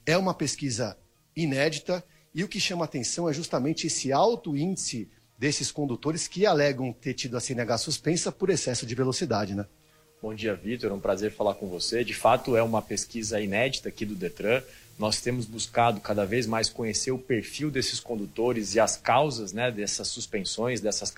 [0.06, 0.98] É uma pesquisa
[1.34, 2.04] inédita
[2.36, 7.14] e o que chama atenção é justamente esse alto índice desses condutores que alegam ter
[7.14, 9.66] tido a CNH suspensa por excesso de velocidade, né?
[10.22, 10.92] Bom dia, Vitor.
[10.92, 12.04] É um prazer falar com você.
[12.04, 14.62] De fato, é uma pesquisa inédita aqui do Detran.
[15.00, 19.72] Nós temos buscado cada vez mais conhecer o perfil desses condutores e as causas né,
[19.72, 21.14] dessas suspensões, dessas,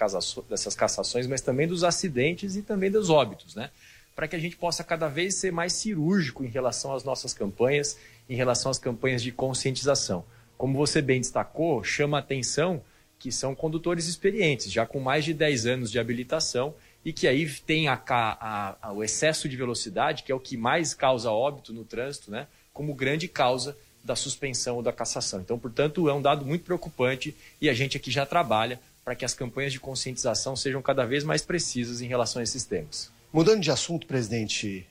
[0.48, 3.72] dessas cassações, mas também dos acidentes e também dos óbitos, né?
[4.16, 7.98] Para que a gente possa cada vez ser mais cirúrgico em relação às nossas campanhas,
[8.30, 10.24] em relação às campanhas de conscientização.
[10.58, 12.82] Como você bem destacou, chama a atenção
[13.20, 17.50] que são condutores experientes, já com mais de 10 anos de habilitação e que aí
[17.50, 21.74] tem a, a, a, o excesso de velocidade, que é o que mais causa óbito
[21.74, 22.48] no trânsito, né?
[22.74, 25.42] como grande causa da suspensão ou da cassação.
[25.42, 29.26] Então, portanto, é um dado muito preocupante e a gente aqui já trabalha para que
[29.26, 33.12] as campanhas de conscientização sejam cada vez mais precisas em relação a esses temas.
[33.32, 34.86] Mudando de assunto, presidente,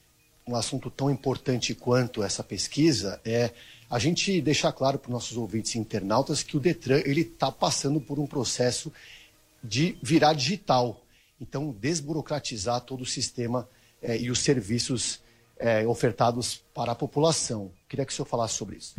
[0.46, 3.50] um assunto tão importante quanto essa pesquisa é
[3.88, 8.00] a gente deixar claro para os nossos ouvintes internautas que o Detran ele está passando
[8.00, 8.92] por um processo
[9.62, 11.00] de virar digital.
[11.40, 13.68] Então, desburocratizar todo o sistema
[14.02, 15.20] eh, e os serviços
[15.58, 17.70] é, ofertados para a população.
[17.88, 18.94] Queria que o senhor falasse sobre isso.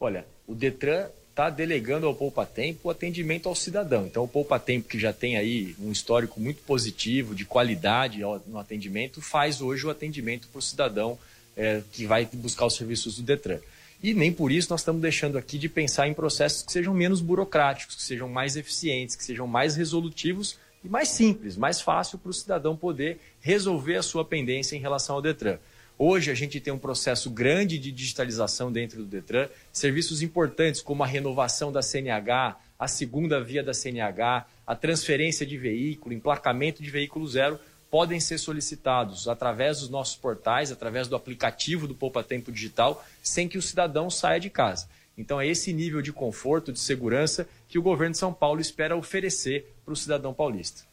[0.00, 4.06] Olha, o Detran está delegando ao Poupa Tempo o atendimento ao cidadão.
[4.06, 8.58] Então, o Poupa Tempo, que já tem aí um histórico muito positivo, de qualidade no
[8.58, 11.18] atendimento, faz hoje o atendimento para o cidadão
[11.56, 13.58] é, que vai buscar os serviços do Detran.
[14.02, 17.20] E nem por isso nós estamos deixando aqui de pensar em processos que sejam menos
[17.20, 22.30] burocráticos, que sejam mais eficientes, que sejam mais resolutivos e mais simples, mais fácil para
[22.30, 25.58] o cidadão poder resolver a sua pendência em relação ao Detran.
[25.96, 31.04] Hoje a gente tem um processo grande de digitalização dentro do Detran, serviços importantes como
[31.04, 36.90] a renovação da CNH, a segunda via da CNH, a transferência de veículo, emplacamento de
[36.90, 37.60] veículo zero,
[37.92, 43.46] podem ser solicitados através dos nossos portais, através do aplicativo do Poupa Tempo Digital, sem
[43.46, 44.88] que o cidadão saia de casa.
[45.16, 48.96] Então, é esse nível de conforto, de segurança que o governo de São Paulo espera
[48.96, 50.84] oferecer para o cidadão paulista.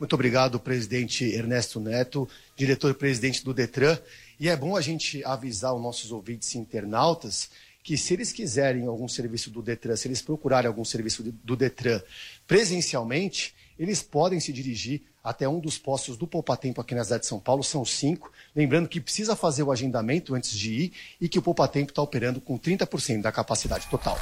[0.00, 3.98] Muito obrigado, presidente Ernesto Neto, diretor-presidente do Detran.
[4.40, 7.50] E é bom a gente avisar os nossos ouvintes internautas
[7.82, 12.00] que se eles quiserem algum serviço do Detran, se eles procurarem algum serviço do Detran
[12.46, 17.22] presencialmente, eles podem se dirigir até um dos postos do Poupa Tempo aqui na cidade
[17.22, 18.30] de São Paulo, são cinco.
[18.54, 22.00] Lembrando que precisa fazer o agendamento antes de ir e que o Poupa Tempo está
[22.00, 24.16] operando com 30% da capacidade total.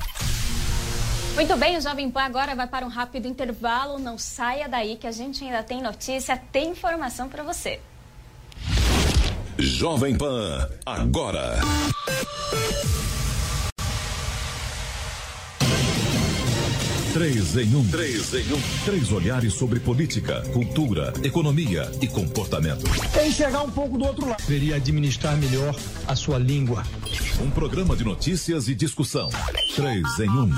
[1.35, 3.99] Muito bem, o Jovem Pan agora vai para um rápido intervalo.
[3.99, 7.81] Não saia daí que a gente ainda tem notícia, tem informação para você.
[9.59, 11.61] Jovem Pan, agora.
[17.15, 17.89] Três em um.
[17.91, 18.61] Três em um.
[18.85, 22.83] Três olhares sobre política, cultura, economia e comportamento.
[23.13, 24.41] Tem chegar um pouco do outro lado.
[24.41, 25.77] Deveria administrar melhor
[26.09, 26.83] a sua língua.
[27.41, 29.29] Um programa de notícias e discussão.
[29.77, 30.51] Três em um.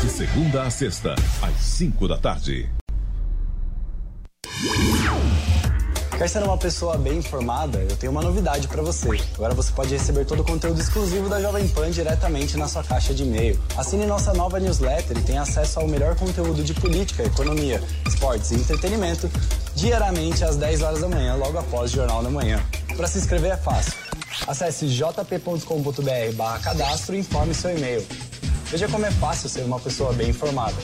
[0.00, 2.70] De segunda a sexta, às cinco da tarde.
[6.18, 7.78] Quer ser uma pessoa bem informada?
[7.78, 9.08] Eu tenho uma novidade para você.
[9.36, 13.14] Agora você pode receber todo o conteúdo exclusivo da Jovem Pan diretamente na sua caixa
[13.14, 13.56] de e-mail.
[13.76, 18.56] Assine nossa nova newsletter e tenha acesso ao melhor conteúdo de política, economia, esportes e
[18.56, 19.30] entretenimento
[19.76, 22.60] diariamente às 10 horas da manhã, logo após o Jornal da Manhã.
[22.96, 23.92] Para se inscrever é fácil.
[24.48, 28.04] Acesse jp.com.br barra cadastro e informe seu e-mail.
[28.64, 30.74] Veja como é fácil ser uma pessoa bem informada.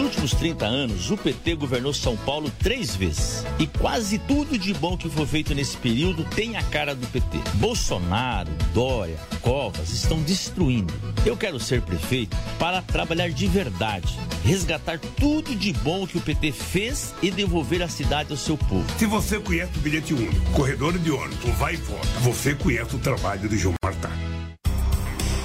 [0.00, 3.44] Últimos 30 anos, o PT governou São Paulo três vezes.
[3.58, 7.38] E quase tudo de bom que foi feito nesse período tem a cara do PT.
[7.54, 10.92] Bolsonaro, Dória, Covas estão destruindo.
[11.24, 16.52] Eu quero ser prefeito para trabalhar de verdade, resgatar tudo de bom que o PT
[16.52, 18.84] fez e devolver a cidade ao seu povo.
[18.98, 22.98] Se você conhece o bilhete único, corredor de ônibus, vai e volta, você conhece o
[22.98, 24.10] trabalho de João Martá.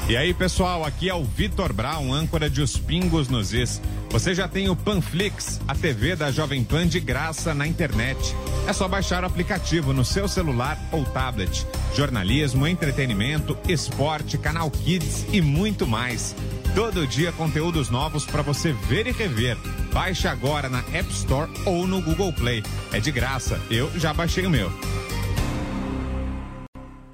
[0.08, 3.82] E aí, pessoal, aqui é o Vitor Brown, âncora de Os Pingos nos Is.
[4.12, 8.20] Você já tem o Panflix, a TV da Jovem Pan de graça na internet.
[8.68, 11.66] É só baixar o aplicativo no seu celular ou tablet.
[11.96, 16.36] Jornalismo, entretenimento, esporte, canal Kids e muito mais.
[16.76, 19.58] Todo dia conteúdos novos para você ver e rever.
[19.92, 22.64] Baixe agora na App Store ou no Google Play.
[22.94, 23.60] É de graça.
[23.72, 24.72] Eu já baixei o meu.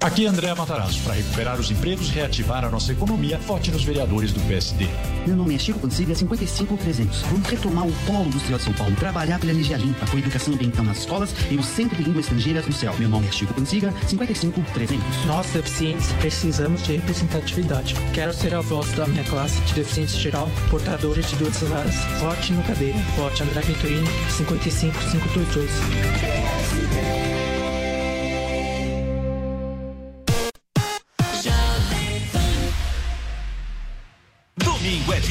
[0.02, 1.00] Aqui é André Matarazzo.
[1.04, 4.88] Para recuperar os empregos e reativar a nossa economia, vote nos vereadores do PSD.
[5.24, 7.22] Meu nome é Chico Consiga, 55300.
[7.22, 10.84] Vamos retomar o polo industrial de São Paulo, trabalhar pela energia limpa, com educação ambiental
[10.84, 12.92] nas escolas e o Centro de Línguas Estrangeiras no céu.
[12.98, 15.24] Meu nome é Chico Consiga, 55300.
[15.26, 17.94] Nós, deficientes, precisamos de representatividade.
[18.12, 21.94] Quero ser a voz da minha classe de deficiência geral, portadora de duas varas.
[22.18, 22.98] Vote no cadeira.
[23.16, 26.61] Vote André Venturini, 55522.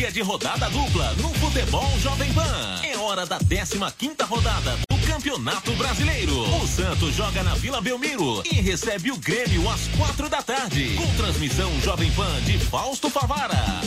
[0.01, 2.81] Dia de rodada dupla no Futebol Jovem Pan.
[2.83, 6.41] É hora da 15 quinta rodada do Campeonato Brasileiro.
[6.59, 10.95] O Santos joga na Vila Belmiro e recebe o Grêmio às quatro da tarde.
[10.95, 13.81] Com transmissão Jovem Pan de Fausto Favara.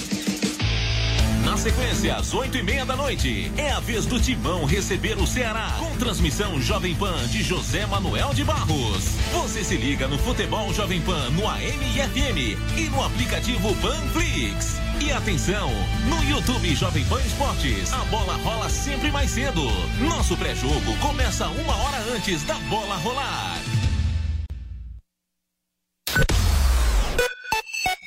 [1.56, 5.76] Sequência, às oito e meia da noite, é a vez do Timão receber o Ceará,
[5.78, 9.04] com transmissão Jovem Pan de José Manuel de Barros.
[9.32, 14.76] Você se liga no Futebol Jovem Pan no AM e FM e no aplicativo Panflix.
[15.00, 15.70] E atenção,
[16.06, 19.62] no YouTube Jovem Pan Esportes, a bola rola sempre mais cedo.
[20.00, 23.58] Nosso pré-jogo começa uma hora antes da bola rolar.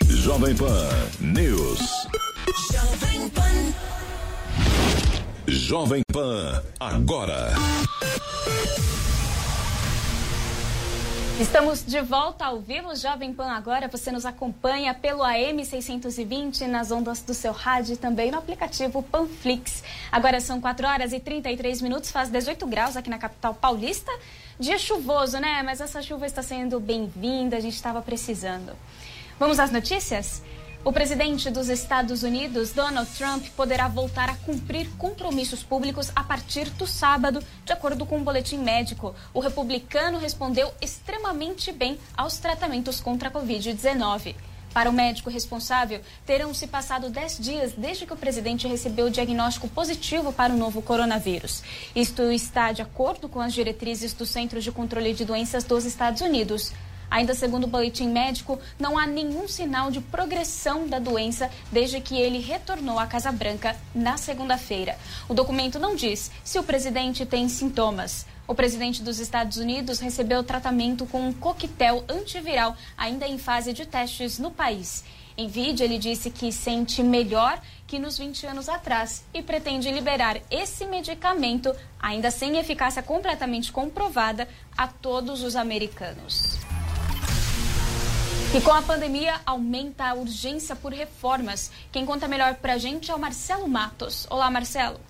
[0.05, 0.89] Jovem Pan
[1.21, 2.07] News.
[2.55, 3.73] Jovem Pan.
[5.47, 7.51] Jovem Pan agora.
[11.41, 13.89] Estamos de volta ao vivo, Jovem Pan agora.
[13.89, 19.03] Você nos acompanha pelo AM 620 nas ondas do seu rádio e também no aplicativo
[19.03, 19.83] Panflix.
[20.09, 24.11] Agora são 4 horas e 33 minutos, faz 18 graus aqui na capital paulista.
[24.57, 25.61] Dia chuvoso, né?
[25.63, 28.71] Mas essa chuva está sendo bem-vinda, a gente estava precisando.
[29.37, 30.41] Vamos às notícias?
[30.87, 36.69] O presidente dos Estados Unidos, Donald Trump, poderá voltar a cumprir compromissos públicos a partir
[36.69, 39.13] do sábado, de acordo com um boletim médico.
[39.33, 44.33] O republicano respondeu extremamente bem aos tratamentos contra a Covid-19.
[44.73, 49.11] Para o médico responsável, terão se passado 10 dias desde que o presidente recebeu o
[49.11, 51.63] diagnóstico positivo para o novo coronavírus.
[51.93, 56.21] Isto está de acordo com as diretrizes do Centro de Controle de Doenças dos Estados
[56.21, 56.71] Unidos.
[57.09, 62.17] Ainda segundo o boletim médico, não há nenhum sinal de progressão da doença desde que
[62.17, 64.97] ele retornou à Casa Branca na segunda-feira.
[65.29, 68.25] O documento não diz se o presidente tem sintomas.
[68.47, 73.85] O presidente dos Estados Unidos recebeu tratamento com um coquetel antiviral ainda em fase de
[73.85, 75.03] testes no país.
[75.37, 80.41] Em vídeo, ele disse que sente melhor que nos 20 anos atrás e pretende liberar
[80.49, 86.57] esse medicamento, ainda sem eficácia completamente comprovada, a todos os americanos.
[88.55, 91.69] E com a pandemia, aumenta a urgência por reformas.
[91.91, 94.25] Quem conta melhor pra gente é o Marcelo Matos.
[94.29, 95.01] Olá, Marcelo.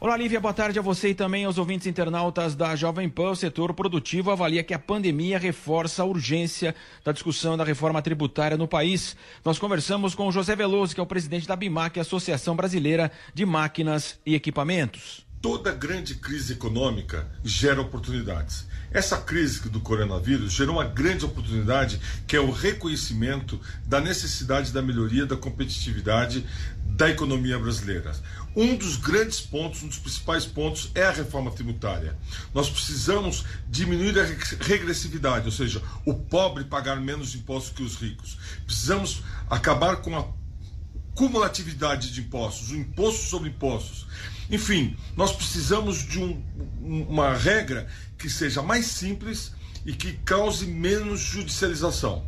[0.00, 3.30] Olá, Lívia, boa tarde a você e também aos ouvintes internautas da Jovem Pan.
[3.30, 6.74] O setor produtivo avalia que a pandemia reforça a urgência
[7.04, 9.14] da discussão da reforma tributária no país.
[9.44, 13.44] Nós conversamos com o José Veloso, que é o presidente da BIMAC, Associação Brasileira de
[13.44, 15.26] Máquinas e Equipamentos.
[15.40, 18.66] Toda grande crise econômica gera oportunidades.
[18.90, 24.82] Essa crise do coronavírus gerou uma grande oportunidade, que é o reconhecimento da necessidade da
[24.82, 26.44] melhoria da competitividade
[26.96, 28.12] da economia brasileira.
[28.54, 32.16] Um dos grandes pontos, um dos principais pontos é a reforma tributária.
[32.54, 34.24] Nós precisamos diminuir a
[34.64, 38.38] regressividade, ou seja, o pobre pagar menos impostos que os ricos.
[38.64, 40.26] Precisamos acabar com a
[41.14, 44.06] cumulatividade de impostos, o imposto sobre impostos.
[44.50, 46.42] Enfim, nós precisamos de um,
[46.80, 49.52] uma regra que seja mais simples
[49.84, 52.26] e que cause menos judicialização.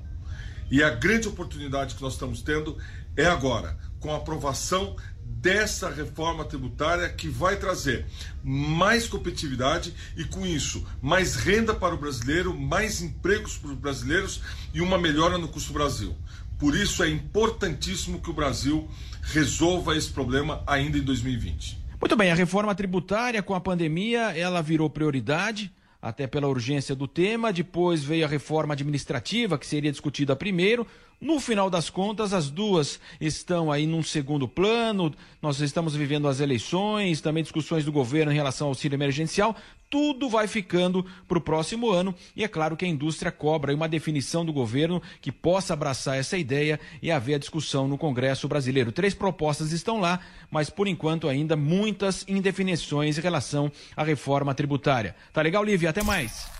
[0.71, 2.77] E a grande oportunidade que nós estamos tendo
[3.17, 8.07] é agora, com a aprovação dessa reforma tributária que vai trazer
[8.43, 14.43] mais competitividade e, com isso, mais renda para o brasileiro, mais empregos para os brasileiros
[14.75, 16.17] e uma melhora no custo Brasil.
[16.59, 18.89] Por isso é importantíssimo que o Brasil
[19.23, 21.79] resolva esse problema ainda em 2020.
[22.01, 27.09] Muito bem, a reforma tributária com a pandemia, ela virou prioridade até pela urgência do
[27.09, 27.53] tema.
[27.53, 30.87] Depois veio a reforma administrativa, que seria discutida primeiro.
[31.21, 35.13] No final das contas, as duas estão aí num segundo plano.
[35.43, 39.57] Nós estamos vivendo as eleições, também discussões do governo em relação ao auxílio emergencial.
[39.91, 43.89] Tudo vai ficando para o próximo ano e é claro que a indústria cobra uma
[43.89, 48.93] definição do governo que possa abraçar essa ideia e haver a discussão no Congresso brasileiro.
[48.93, 55.17] Três propostas estão lá, mas por enquanto ainda muitas indefinições em relação à reforma tributária.
[55.33, 55.91] Tá legal, Lívia?
[55.91, 56.58] Até mais.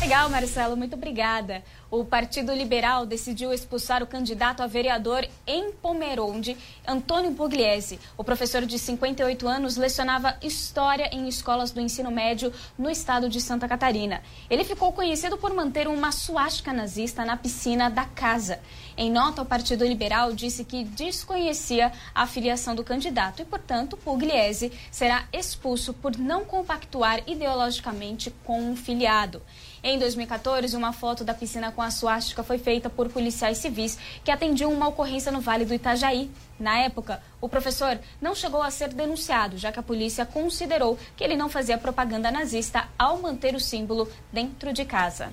[0.00, 1.60] Legal, Marcelo, muito obrigada.
[1.90, 7.98] O Partido Liberal decidiu expulsar o candidato a vereador em Pomeronde, Antônio Pugliese.
[8.16, 13.40] O professor de 58 anos lecionava História em escolas do ensino médio no estado de
[13.40, 14.22] Santa Catarina.
[14.48, 18.60] Ele ficou conhecido por manter uma suástica nazista na piscina da casa.
[18.96, 24.70] Em nota, o Partido Liberal disse que desconhecia a filiação do candidato e, portanto, Pugliese
[24.92, 29.42] será expulso por não compactuar ideologicamente com um filiado.
[29.82, 34.30] Em 2014, uma foto da piscina com a suástica foi feita por policiais civis que
[34.30, 36.30] atendiam uma ocorrência no Vale do Itajaí.
[36.58, 41.22] Na época, o professor não chegou a ser denunciado, já que a polícia considerou que
[41.22, 45.32] ele não fazia propaganda nazista ao manter o símbolo dentro de casa.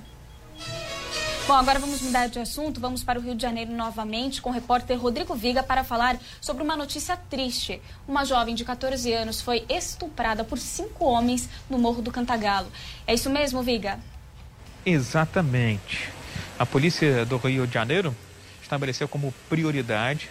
[1.48, 2.80] Bom, agora vamos mudar de assunto.
[2.80, 6.64] Vamos para o Rio de Janeiro novamente com o repórter Rodrigo Viga para falar sobre
[6.64, 7.80] uma notícia triste.
[8.08, 12.72] Uma jovem de 14 anos foi estuprada por cinco homens no Morro do Cantagalo.
[13.06, 14.00] É isso mesmo, Viga?
[14.86, 16.10] Exatamente.
[16.60, 18.16] A polícia do Rio de Janeiro
[18.62, 20.30] estabeleceu como prioridade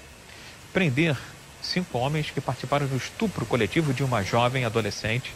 [0.72, 1.16] prender
[1.60, 5.32] cinco homens que participaram do estupro coletivo de uma jovem adolescente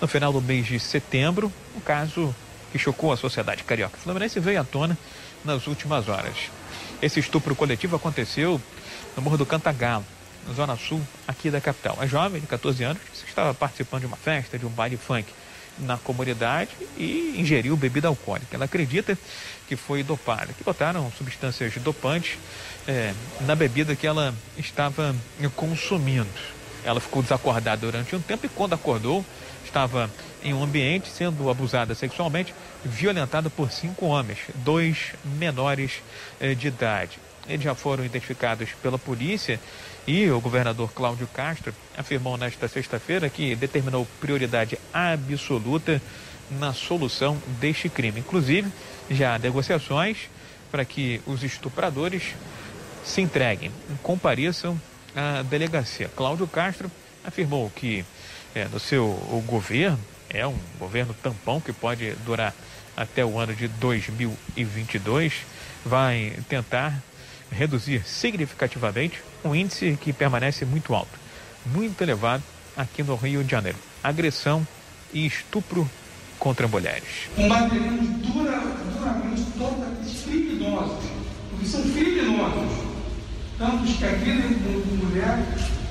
[0.00, 2.34] no final do mês de setembro, um caso
[2.70, 4.96] que chocou a sociedade carioca fluminense veio à tona
[5.44, 6.36] nas últimas horas.
[7.00, 8.60] Esse estupro coletivo aconteceu
[9.16, 10.04] no Morro do Cantagalo,
[10.46, 11.96] na zona sul aqui da capital.
[11.98, 15.32] A jovem de 14 anos estava participando de uma festa, de um baile funk
[15.78, 18.56] na comunidade e ingeriu bebida alcoólica.
[18.56, 19.16] Ela acredita
[19.66, 22.38] que foi dopada, que botaram substâncias dopantes
[22.86, 25.14] é, na bebida que ela estava
[25.56, 26.28] consumindo.
[26.84, 29.24] Ela ficou desacordada durante um tempo e quando acordou,
[29.64, 30.10] estava
[30.42, 32.54] em um ambiente sendo abusada sexualmente,
[32.84, 36.02] violentada por cinco homens, dois menores
[36.40, 37.18] eh, de idade.
[37.46, 39.60] Eles já foram identificados pela polícia
[40.06, 46.00] e o governador Cláudio Castro afirmou nesta sexta-feira que determinou prioridade absoluta
[46.50, 48.20] na solução deste crime.
[48.20, 48.70] Inclusive,
[49.10, 50.28] já há negociações
[50.70, 52.34] para que os estupradores
[53.04, 53.70] se entreguem,
[54.02, 54.80] compareçam
[55.14, 56.08] à delegacia.
[56.08, 56.90] Cláudio Castro
[57.24, 58.04] afirmou que
[58.54, 59.06] é, no seu
[59.46, 59.98] governo,
[60.28, 62.54] é um governo tampão que pode durar
[62.96, 65.32] até o ano de 2022,
[65.84, 67.00] vai tentar
[67.50, 71.18] reduzir significativamente um índice que permanece muito alto,
[71.66, 72.42] muito elevado
[72.76, 73.78] aqui no Rio de Janeiro.
[74.02, 74.66] Agressão
[75.12, 75.88] e estupro
[76.38, 77.28] contra mulheres.
[77.36, 78.60] Combateremos dura,
[78.96, 79.90] duramente toda
[81.70, 82.84] são criminosos,
[83.56, 85.38] tanto os que agridem como mulher,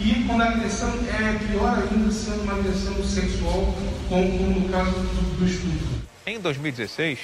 [0.02, 3.74] e quando a agressão é pior ainda, sendo uma agressão sexual,
[4.10, 5.88] como, como no caso do, do estupro.
[6.26, 7.20] Em 2016,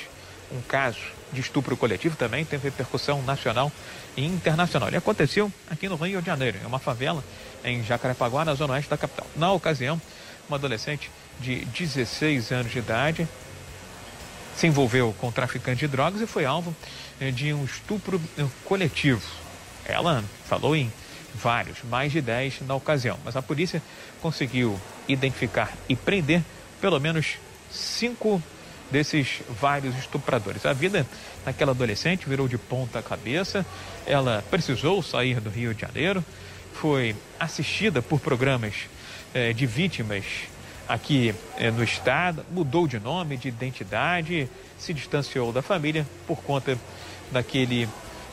[0.52, 1.00] um caso
[1.32, 3.72] de estupro coletivo também teve repercussão nacional
[4.16, 4.90] e internacional.
[4.90, 7.24] Ele aconteceu aqui no Rio de Janeiro, em uma favela
[7.64, 9.28] em Jacarepaguá, na zona oeste da capital.
[9.36, 10.00] Na ocasião,
[10.48, 13.28] uma adolescente de 16 anos de idade
[14.56, 16.74] se envolveu com traficante de drogas e foi alvo
[17.20, 19.22] eh, de um estupro eh, coletivo.
[19.86, 20.92] Ela falou em
[21.34, 23.82] vários, mais de 10 na ocasião, mas a polícia
[24.22, 26.42] conseguiu identificar e prender
[26.80, 27.38] pelo menos
[27.70, 28.42] cinco
[28.96, 30.66] desses vários estupradores.
[30.66, 31.06] A vida
[31.44, 33.66] daquela adolescente virou de ponta cabeça,
[34.06, 36.24] ela precisou sair do Rio de Janeiro,
[36.74, 38.88] foi assistida por programas
[39.34, 40.24] eh, de vítimas
[40.88, 46.78] aqui eh, no estado, mudou de nome, de identidade, se distanciou da família por conta
[47.34, 47.90] daquele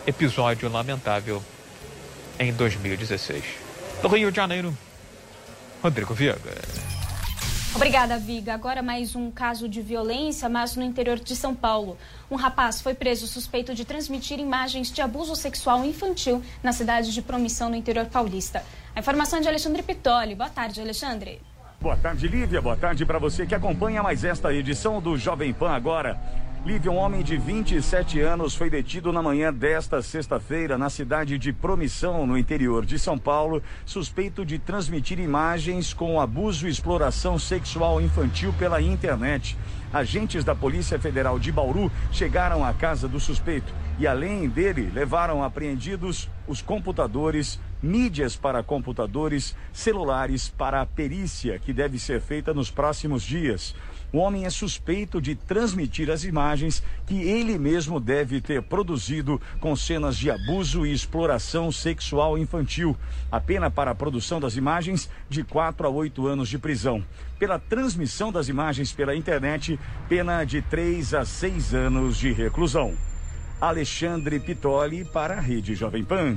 [0.07, 1.43] episódio lamentável
[2.39, 3.43] em 2016.
[4.01, 4.79] Do Rio de Janeiro,
[5.83, 7.02] Rodrigo Viega.
[7.75, 8.53] Obrigada, Viga.
[8.53, 11.97] Agora mais um caso de violência, mas no interior de São Paulo.
[12.31, 17.23] Um rapaz foi preso suspeito de transmitir imagens de abuso sexual infantil na cidade de
[17.23, 18.63] Promissão, no interior paulista.
[18.95, 20.35] A informação é de Alexandre Pitoli.
[20.35, 21.41] Boa tarde, Alexandre.
[21.81, 22.61] Boa tarde, Lívia.
[22.61, 26.21] Boa tarde para você que acompanha mais esta edição do Jovem Pan agora.
[26.65, 31.53] Lívia, um homem de 27 anos, foi detido na manhã desta sexta-feira na cidade de
[31.53, 38.01] Promissão, no interior de São Paulo, suspeito de transmitir imagens com abuso e exploração sexual
[38.01, 39.59] infantil pela internet.
[39.93, 45.43] Agentes da Polícia Federal de Bauru chegaram à casa do suspeito e, além dele, levaram
[45.43, 52.71] apreendidos os computadores, mídias para computadores, celulares para a perícia, que deve ser feita nos
[52.71, 53.75] próximos dias.
[54.13, 59.75] O homem é suspeito de transmitir as imagens que ele mesmo deve ter produzido com
[59.75, 62.95] cenas de abuso e exploração sexual infantil.
[63.31, 67.03] A pena para a produção das imagens de 4 a 8 anos de prisão.
[67.39, 69.81] Pela transmissão das imagens pela internet,
[70.11, 72.95] pena de 3 a 6 anos de reclusão.
[73.59, 76.37] Alexandre Pitoli para a Rede Jovem Pan.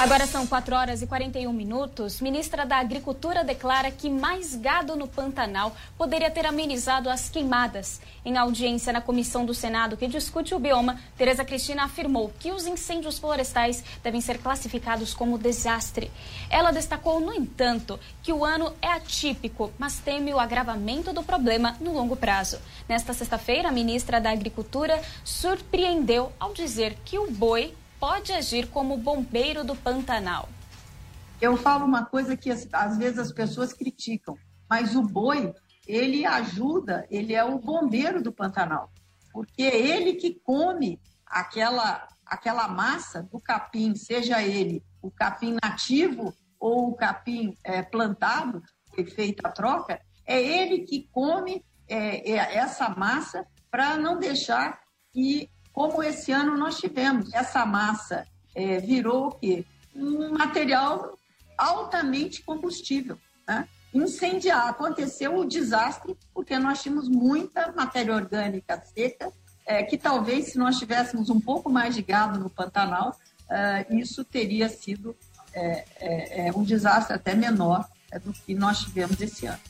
[0.00, 2.20] Agora são 4 horas e 41 minutos.
[2.20, 8.00] Ministra da Agricultura declara que mais gado no Pantanal poderia ter amenizado as queimadas.
[8.24, 12.64] Em audiência na comissão do Senado que discute o bioma, Tereza Cristina afirmou que os
[12.64, 16.12] incêndios florestais devem ser classificados como desastre.
[16.48, 21.76] Ela destacou, no entanto, que o ano é atípico, mas teme o agravamento do problema
[21.80, 22.60] no longo prazo.
[22.88, 28.96] Nesta sexta-feira, a ministra da Agricultura surpreendeu ao dizer que o boi pode agir como
[28.96, 30.48] bombeiro do Pantanal?
[31.40, 34.36] Eu falo uma coisa que às vezes as pessoas criticam,
[34.68, 35.52] mas o boi,
[35.86, 38.90] ele ajuda, ele é o bombeiro do Pantanal,
[39.32, 46.34] porque é ele que come aquela, aquela massa do capim, seja ele o capim nativo
[46.58, 48.60] ou o capim é, plantado,
[49.14, 54.80] feita a troca, é ele que come é, é, essa massa para não deixar
[55.12, 57.32] que como esse ano nós tivemos.
[57.32, 59.64] Essa massa é, virou o quê?
[59.94, 61.16] Um material
[61.56, 63.16] altamente combustível.
[63.46, 63.68] Né?
[63.94, 64.70] Incendiar.
[64.70, 69.32] Aconteceu o desastre porque nós tínhamos muita matéria orgânica seca,
[69.64, 73.16] é, que talvez se nós tivéssemos um pouco mais de gado no Pantanal,
[73.48, 75.14] é, isso teria sido
[75.54, 77.88] é, é, é, um desastre até menor
[78.24, 79.60] do que nós tivemos esse ano.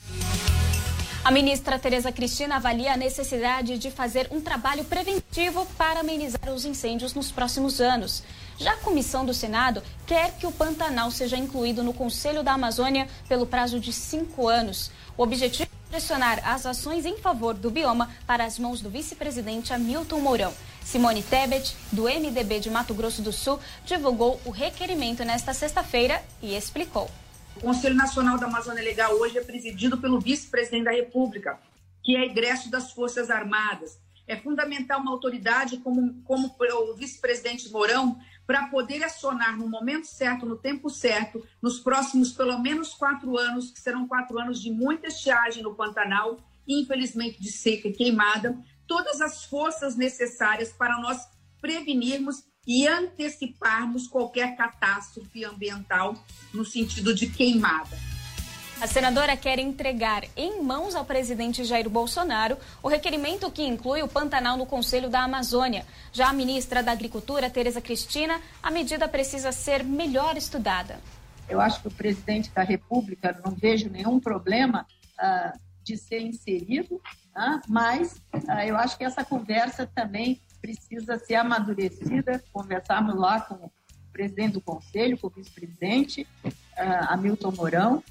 [1.24, 6.64] A ministra Tereza Cristina avalia a necessidade de fazer um trabalho preventivo para amenizar os
[6.64, 8.22] incêndios nos próximos anos.
[8.56, 13.08] Já a comissão do Senado quer que o Pantanal seja incluído no Conselho da Amazônia
[13.28, 14.90] pelo prazo de cinco anos.
[15.16, 19.72] O objetivo é pressionar as ações em favor do bioma para as mãos do vice-presidente
[19.72, 20.54] Hamilton Mourão.
[20.84, 26.56] Simone Tebet, do MDB de Mato Grosso do Sul, divulgou o requerimento nesta sexta-feira e
[26.56, 27.10] explicou.
[27.58, 31.58] O Conselho Nacional da Amazônia Legal hoje é presidido pelo vice-presidente da República,
[32.04, 33.98] que é egresso das Forças Armadas.
[34.28, 40.46] É fundamental uma autoridade como, como o vice-presidente Mourão para poder acionar no momento certo,
[40.46, 45.08] no tempo certo, nos próximos pelo menos quatro anos, que serão quatro anos de muita
[45.08, 48.56] estiagem no Pantanal, infelizmente de seca e queimada,
[48.86, 51.28] todas as forças necessárias para nós
[51.60, 56.14] prevenirmos e anteciparmos qualquer catástrofe ambiental
[56.52, 57.96] no sentido de queimada.
[58.78, 64.08] A senadora quer entregar em mãos ao presidente Jair Bolsonaro o requerimento que inclui o
[64.08, 65.84] Pantanal no Conselho da Amazônia.
[66.12, 71.00] Já a ministra da Agricultura, Tereza Cristina, a medida precisa ser melhor estudada.
[71.48, 74.86] Eu acho que o presidente da República, não vejo nenhum problema
[75.18, 81.36] uh, de ser inserido, uh, mas uh, eu acho que essa conversa também precisa ser
[81.36, 82.42] amadurecida.
[82.52, 83.72] Conversarmos lá com o
[84.12, 86.50] presidente do conselho, com o vice-presidente, uh,
[87.08, 88.04] Hamilton Mourão,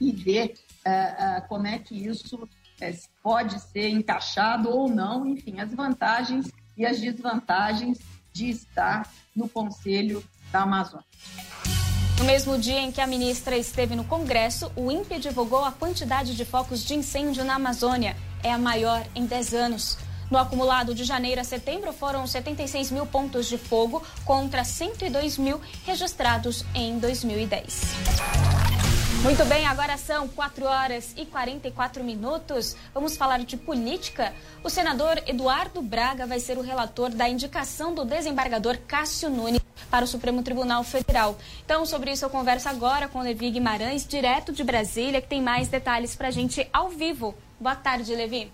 [0.00, 0.54] e ver
[0.86, 2.48] uh, uh, como é que isso uh,
[3.22, 7.98] pode ser encaixado ou não, enfim, as vantagens e as desvantagens
[8.32, 11.06] de estar no Conselho da Amazônia.
[12.18, 16.36] No mesmo dia em que a ministra esteve no Congresso, o INPE divulgou a quantidade
[16.36, 18.16] de focos de incêndio na Amazônia.
[18.42, 19.98] É a maior em 10 anos.
[20.34, 25.60] No acumulado de janeiro a setembro, foram 76 mil pontos de fogo contra 102 mil
[25.86, 27.82] registrados em 2010.
[29.22, 32.74] Muito bem, agora são 4 horas e 44 minutos.
[32.92, 34.34] Vamos falar de política.
[34.64, 40.04] O senador Eduardo Braga vai ser o relator da indicação do desembargador Cássio Nunes para
[40.04, 41.38] o Supremo Tribunal Federal.
[41.64, 45.68] Então, sobre isso eu converso agora com Levi Guimarães, direto de Brasília, que tem mais
[45.68, 47.36] detalhes para a gente ao vivo.
[47.60, 48.50] Boa tarde, Levi.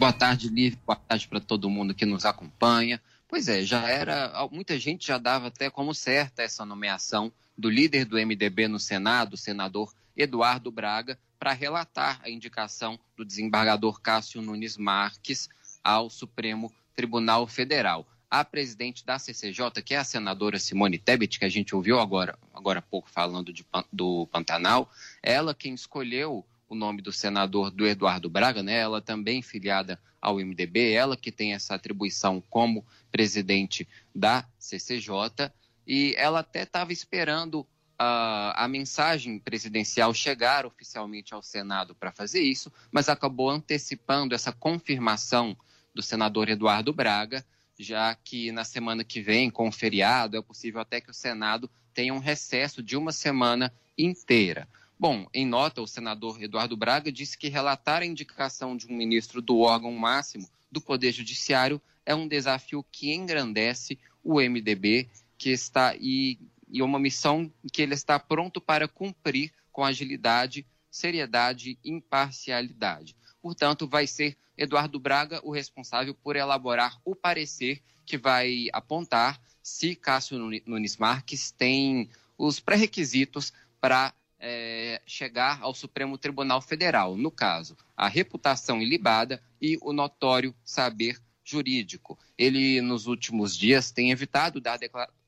[0.00, 0.78] Boa tarde, Liv.
[0.86, 3.02] Boa tarde para todo mundo que nos acompanha.
[3.28, 4.48] Pois é, já era.
[4.50, 9.34] Muita gente já dava até como certa essa nomeação do líder do MDB no Senado,
[9.34, 15.50] o senador Eduardo Braga, para relatar a indicação do desembargador Cássio Nunes Marques
[15.84, 18.08] ao Supremo Tribunal Federal.
[18.30, 22.38] A presidente da CCJ, que é a senadora Simone Tebet, que a gente ouviu agora,
[22.54, 24.90] agora há pouco falando de, do Pantanal,
[25.22, 28.78] ela quem escolheu o nome do senador do Eduardo Braga, né?
[28.78, 35.50] Ela também filiada ao MDB, ela que tem essa atribuição como presidente da CCJ,
[35.84, 37.66] e ela até estava esperando
[37.98, 44.52] a, a mensagem presidencial chegar oficialmente ao Senado para fazer isso, mas acabou antecipando essa
[44.52, 45.56] confirmação
[45.92, 47.44] do senador Eduardo Braga,
[47.76, 51.68] já que na semana que vem, com o feriado, é possível até que o Senado
[51.92, 54.68] tenha um recesso de uma semana inteira.
[55.00, 59.40] Bom, em nota, o senador Eduardo Braga disse que relatar a indicação de um ministro
[59.40, 65.96] do órgão máximo do Poder Judiciário é um desafio que engrandece o MDB, que está
[65.96, 66.38] e,
[66.68, 73.16] e uma missão que ele está pronto para cumprir com agilidade, seriedade e imparcialidade.
[73.40, 79.96] Portanto, vai ser Eduardo Braga o responsável por elaborar o parecer que vai apontar se
[79.96, 87.16] Cássio Nunes Marques tem os pré-requisitos para é, chegar ao Supremo Tribunal Federal.
[87.16, 92.18] No caso, a reputação ilibada e o notório saber jurídico.
[92.38, 94.78] Ele, nos últimos dias, tem evitado dar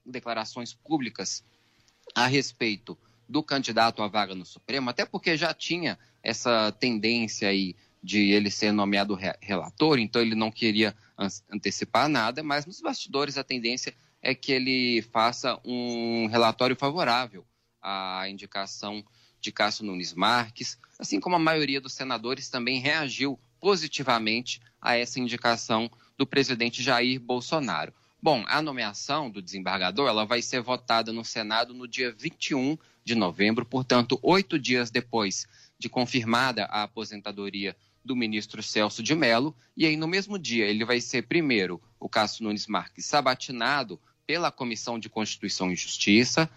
[0.04, 1.44] declarações públicas
[2.14, 2.96] a respeito
[3.28, 8.50] do candidato à vaga no Supremo, até porque já tinha essa tendência aí de ele
[8.50, 10.94] ser nomeado relator, então ele não queria
[11.50, 17.44] antecipar nada, mas nos bastidores a tendência é que ele faça um relatório favorável
[17.82, 19.04] a indicação
[19.40, 25.18] de Cássio Nunes Marques, assim como a maioria dos senadores também reagiu positivamente a essa
[25.18, 27.92] indicação do presidente Jair Bolsonaro.
[28.22, 33.16] Bom, a nomeação do desembargador ela vai ser votada no Senado no dia 21 de
[33.16, 39.86] novembro, portanto, oito dias depois de confirmada a aposentadoria do ministro Celso de Mello, e
[39.86, 44.98] aí no mesmo dia ele vai ser primeiro o Cássio Nunes Marques sabatinado pela Comissão
[44.98, 46.48] de Constituição e Justiça,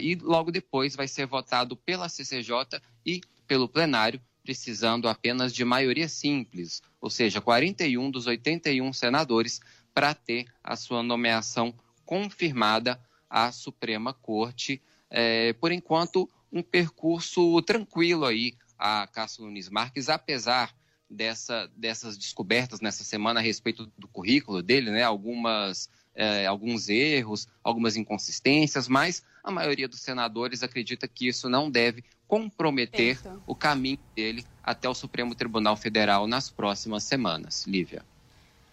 [0.00, 6.08] e logo depois vai ser votado pela CCJ e pelo plenário, precisando apenas de maioria
[6.08, 9.60] simples, ou seja, 41 dos 81 senadores,
[9.94, 11.74] para ter a sua nomeação
[12.04, 14.82] confirmada à Suprema Corte.
[15.10, 20.74] É, por enquanto, um percurso tranquilo aí a Cássio Nunes Marques, apesar
[21.08, 25.02] dessa, dessas descobertas nessa semana a respeito do currículo dele, né?
[25.02, 31.70] Algumas, é, alguns erros, algumas inconsistências, mas a maioria dos senadores acredita que isso não
[31.70, 33.40] deve comprometer Eita.
[33.46, 37.66] o caminho dele até o Supremo Tribunal Federal nas próximas semanas.
[37.66, 38.04] Lívia.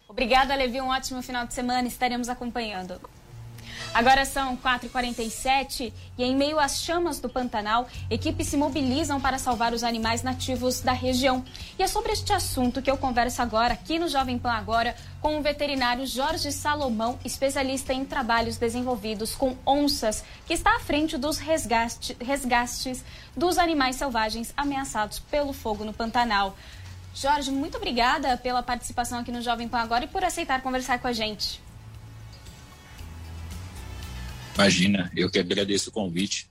[0.08, 0.82] Obrigada, Levi.
[0.82, 1.88] Um ótimo final de semana.
[1.88, 3.00] Estaremos acompanhando.
[3.94, 9.74] Agora são 4h47 e, em meio às chamas do Pantanal, equipes se mobilizam para salvar
[9.74, 11.44] os animais nativos da região.
[11.78, 15.38] E é sobre este assunto que eu converso agora, aqui no Jovem Pan Agora, com
[15.38, 21.38] o veterinário Jorge Salomão, especialista em trabalhos desenvolvidos com onças, que está à frente dos
[21.38, 23.04] resgate, resgates
[23.36, 26.56] dos animais selvagens ameaçados pelo fogo no Pantanal.
[27.14, 31.08] Jorge, muito obrigada pela participação aqui no Jovem Pan Agora e por aceitar conversar com
[31.08, 31.69] a gente.
[34.60, 36.45] Imagina, eu que agradeço o convite.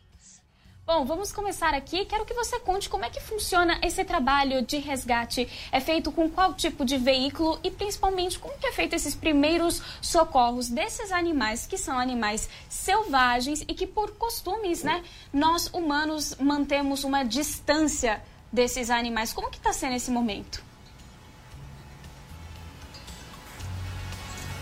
[0.87, 2.07] Bom, vamos começar aqui.
[2.07, 5.47] Quero que você conte como é que funciona esse trabalho de resgate.
[5.71, 9.83] É feito com qual tipo de veículo e principalmente como que é feito esses primeiros
[10.01, 17.05] socorros desses animais que são animais selvagens e que por costumes, né, nós humanos mantemos
[17.05, 19.35] uma distância desses animais.
[19.35, 20.67] Como que está sendo esse momento?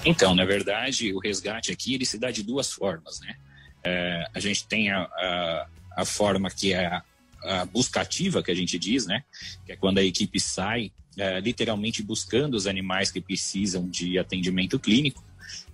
[0.06, 3.34] Então, na verdade, o resgate aqui ele se dá de duas formas, né?
[3.82, 7.02] É, a gente tem a, a, a forma que é a,
[7.42, 9.24] a, que a gente diz, né?
[9.64, 14.78] Que é quando a equipe sai é, literalmente buscando os animais que precisam de atendimento
[14.78, 15.24] clínico.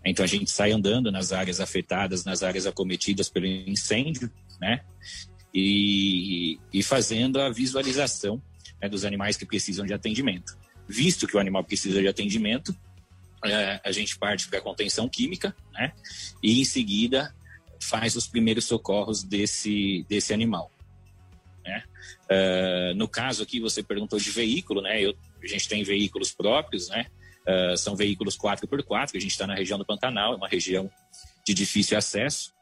[0.02, 4.80] Então a gente sai andando nas áreas afetadas, nas áreas acometidas pelo incêndio, né?
[5.52, 8.40] E, e fazendo a visualização
[8.80, 10.56] né, dos animais que precisam de atendimento.
[10.88, 12.74] Visto que o animal precisa de atendimento,
[13.82, 15.92] a gente parte para a contenção química, né?
[16.42, 17.34] E em seguida
[17.80, 20.70] faz os primeiros socorros desse, desse animal.
[21.64, 21.82] Né?
[22.30, 25.00] Uh, no caso aqui, você perguntou de veículo, né?
[25.02, 27.06] Eu, a gente tem veículos próprios, né?
[27.42, 30.90] Uh, são veículos 4x4, a gente está na região do Pantanal, é uma região
[31.44, 32.54] de difícil acesso.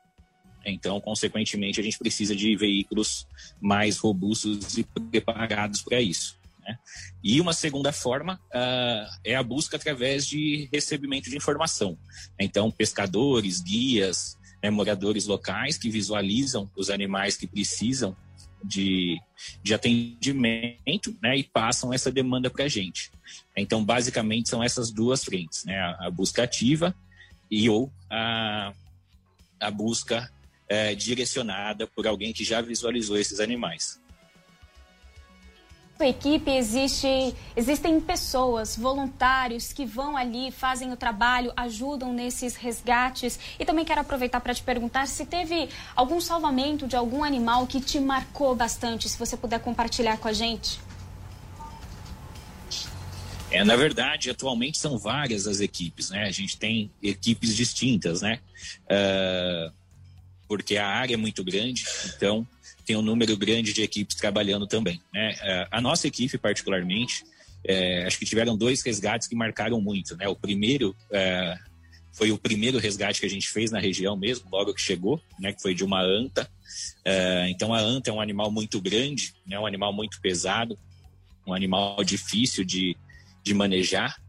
[0.65, 3.27] Então, consequentemente, a gente precisa de veículos
[3.61, 6.40] mais robustos e preparados para isso.
[6.71, 6.79] Né?
[7.23, 11.99] E uma segunda forma uh, é a busca através de recebimento de informação.
[12.39, 18.17] Então, pescadores, guias, né, moradores locais que visualizam os animais que precisam
[18.63, 19.19] de,
[19.63, 23.11] de atendimento né, e passam essa demanda para a gente.
[23.57, 26.95] Então, basicamente, são essas duas frentes, né, a, a busca ativa
[27.51, 28.73] e ou a,
[29.59, 30.31] a busca
[30.69, 34.01] é, direcionada por alguém que já visualizou esses animais
[36.01, 43.39] sua equipe existe, existem pessoas, voluntários que vão ali, fazem o trabalho, ajudam nesses resgates.
[43.59, 47.83] E também quero aproveitar para te perguntar se teve algum salvamento de algum animal que
[47.83, 50.81] te marcou bastante, se você puder compartilhar com a gente.
[53.51, 56.25] É, na verdade, atualmente são várias as equipes, né?
[56.25, 58.41] A gente tem equipes distintas, né?
[58.87, 59.71] Uh,
[60.49, 61.85] porque a área é muito grande,
[62.17, 62.47] então
[62.85, 65.01] tem um número grande de equipes trabalhando também.
[65.13, 65.35] Né?
[65.41, 67.25] É, a nossa equipe, particularmente,
[67.65, 70.17] é, acho que tiveram dois resgates que marcaram muito.
[70.17, 70.29] Né?
[70.29, 71.57] O primeiro é,
[72.13, 75.53] foi o primeiro resgate que a gente fez na região mesmo, logo que chegou, né?
[75.53, 76.49] que foi de uma anta.
[77.05, 79.59] É, então, a anta é um animal muito grande, né?
[79.59, 80.79] um animal muito pesado,
[81.47, 82.97] um animal difícil de,
[83.43, 84.20] de manejar.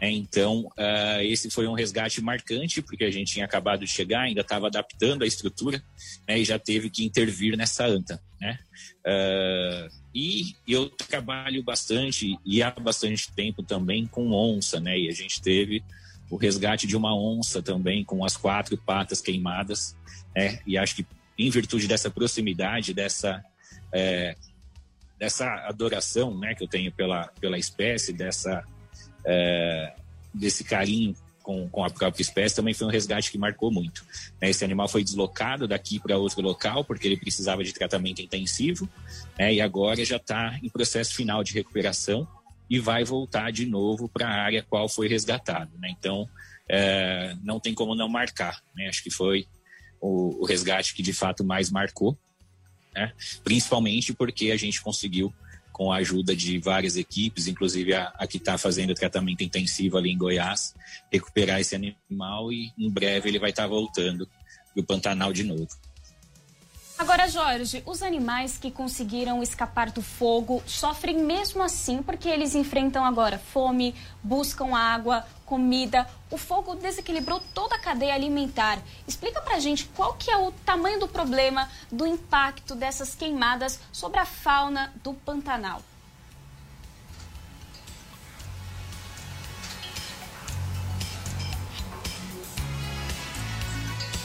[0.00, 4.20] É, então, uh, esse foi um resgate marcante, porque a gente tinha acabado de chegar,
[4.20, 5.82] ainda estava adaptando a estrutura
[6.28, 8.22] né, e já teve que intervir nessa anta.
[8.40, 8.58] Né?
[9.04, 14.98] Uh, e eu trabalho bastante e há bastante tempo também com onça, né?
[14.98, 15.84] E a gente teve
[16.28, 19.96] o resgate de uma onça também com as quatro patas queimadas,
[20.34, 20.60] né?
[20.66, 21.06] E acho que
[21.38, 23.44] em virtude dessa proximidade, dessa
[23.92, 24.36] é,
[25.18, 28.64] dessa adoração, né, que eu tenho pela pela espécie, dessa
[29.24, 29.94] é,
[30.32, 34.04] desse carinho com, com, a própria espécie também foi um resgate que marcou muito.
[34.40, 34.50] Né?
[34.50, 38.88] Esse animal foi deslocado daqui para outro local porque ele precisava de tratamento intensivo
[39.38, 39.54] né?
[39.54, 42.28] e agora já está em processo final de recuperação
[42.68, 45.72] e vai voltar de novo para a área qual foi resgatado.
[45.78, 45.94] Né?
[45.98, 46.28] Então,
[46.68, 48.62] é, não tem como não marcar.
[48.74, 48.86] Né?
[48.86, 49.46] Acho que foi
[50.00, 52.16] o, o, resgate que de fato mais marcou,
[52.94, 53.12] né?
[53.42, 55.34] principalmente porque a gente conseguiu
[55.72, 60.10] com a ajuda de várias equipes, inclusive a, a que está fazendo tratamento intensivo ali
[60.10, 60.74] em Goiás,
[61.10, 64.28] recuperar esse animal e em breve ele vai estar tá voltando
[64.74, 65.68] para o Pantanal de novo.
[67.00, 73.02] Agora, Jorge, os animais que conseguiram escapar do fogo sofrem mesmo assim porque eles enfrentam
[73.02, 76.06] agora fome, buscam água, comida.
[76.30, 78.80] O fogo desequilibrou toda a cadeia alimentar.
[79.06, 84.20] Explica pra gente qual que é o tamanho do problema, do impacto dessas queimadas sobre
[84.20, 85.82] a fauna do Pantanal.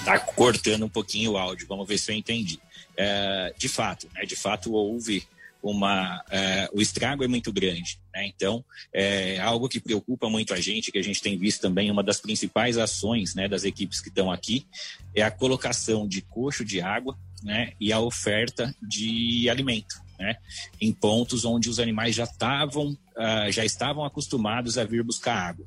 [0.06, 2.60] Tá cortando um pouquinho o áudio, vamos ver se eu entendi.
[2.96, 5.28] É, de fato, né, de fato houve
[5.72, 8.00] uma, é, o estrago é muito grande.
[8.14, 8.28] Né?
[8.28, 8.64] Então,
[8.94, 12.20] é algo que preocupa muito a gente, que a gente tem visto também, uma das
[12.20, 14.68] principais ações né, das equipes que estão aqui,
[15.14, 20.04] é a colocação de coxo de água né, e a oferta de alimento.
[20.18, 20.38] Né,
[20.80, 25.66] em pontos onde os animais já estavam uh, já estavam acostumados a vir buscar água.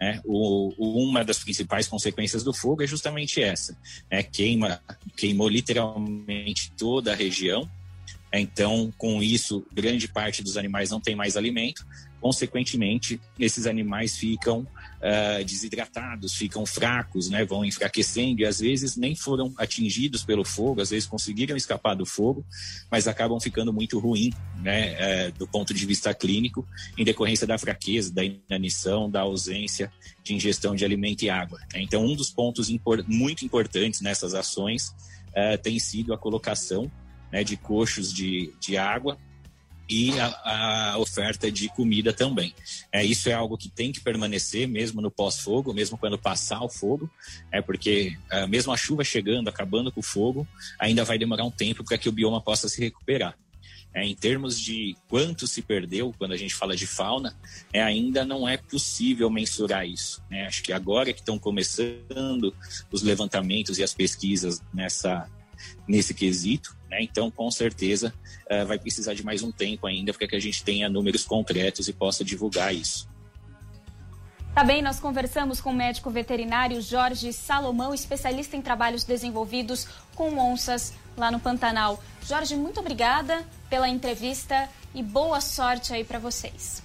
[0.00, 0.22] Né?
[0.24, 3.76] O, o, uma das principais consequências do fogo é justamente essa:
[4.10, 4.22] né?
[4.22, 4.80] queima,
[5.18, 7.68] queimou literalmente toda a região.
[8.32, 11.84] Então, com isso, grande parte dos animais não tem mais alimento.
[12.20, 17.44] Consequentemente, esses animais ficam uh, desidratados, ficam fracos, né?
[17.44, 22.04] vão enfraquecendo e às vezes nem foram atingidos pelo fogo, às vezes conseguiram escapar do
[22.04, 22.44] fogo,
[22.90, 24.30] mas acabam ficando muito ruim
[24.62, 25.28] né?
[25.28, 29.90] Uh, do ponto de vista clínico, em decorrência da fraqueza, da inanição, da ausência
[30.22, 31.58] de ingestão de alimento e água.
[31.72, 31.80] Né?
[31.80, 34.94] Então, um dos pontos impor muito importantes nessas ações
[35.28, 36.90] uh, tem sido a colocação
[37.32, 39.18] né, de coxos de, de água
[39.90, 42.54] e a, a, oferta de comida também.
[42.92, 46.68] É, isso é algo que tem que permanecer mesmo no pós-fogo, mesmo quando passar o
[46.68, 47.10] fogo,
[47.50, 50.46] é porque é, mesmo a chuva chegando, acabando com o fogo,
[50.78, 53.36] ainda vai demorar um tempo para que o bioma possa se recuperar.
[53.92, 57.36] É, em termos de quanto se perdeu quando a gente fala de fauna,
[57.72, 60.22] é, ainda não é possível mensurar isso.
[60.30, 60.46] Né?
[60.46, 62.54] Acho que agora que estão começando
[62.92, 65.28] os levantamentos e as pesquisas nessa,
[65.86, 66.98] nesse quesito, né?
[67.02, 68.12] então com certeza
[68.50, 71.88] uh, vai precisar de mais um tempo ainda para que a gente tenha números concretos
[71.88, 73.08] e possa divulgar isso.
[74.54, 80.36] Tá bem, nós conversamos com o médico veterinário Jorge Salomão, especialista em trabalhos desenvolvidos com
[80.38, 82.02] onças lá no Pantanal.
[82.26, 86.82] Jorge, muito obrigada pela entrevista e boa sorte aí para vocês.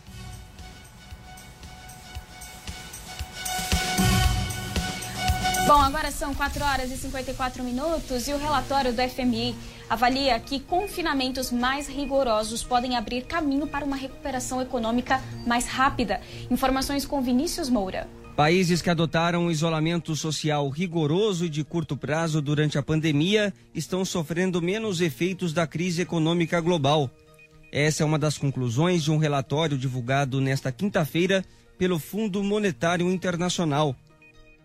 [5.68, 9.56] Bom, agora são 4 horas e 54 minutos e o relatório do FMI
[9.90, 16.22] avalia que confinamentos mais rigorosos podem abrir caminho para uma recuperação econômica mais rápida.
[16.52, 18.08] Informações com Vinícius Moura.
[18.36, 24.06] Países que adotaram um isolamento social rigoroso e de curto prazo durante a pandemia estão
[24.06, 27.10] sofrendo menos efeitos da crise econômica global.
[27.72, 31.44] Essa é uma das conclusões de um relatório divulgado nesta quinta-feira
[31.76, 33.96] pelo Fundo Monetário Internacional.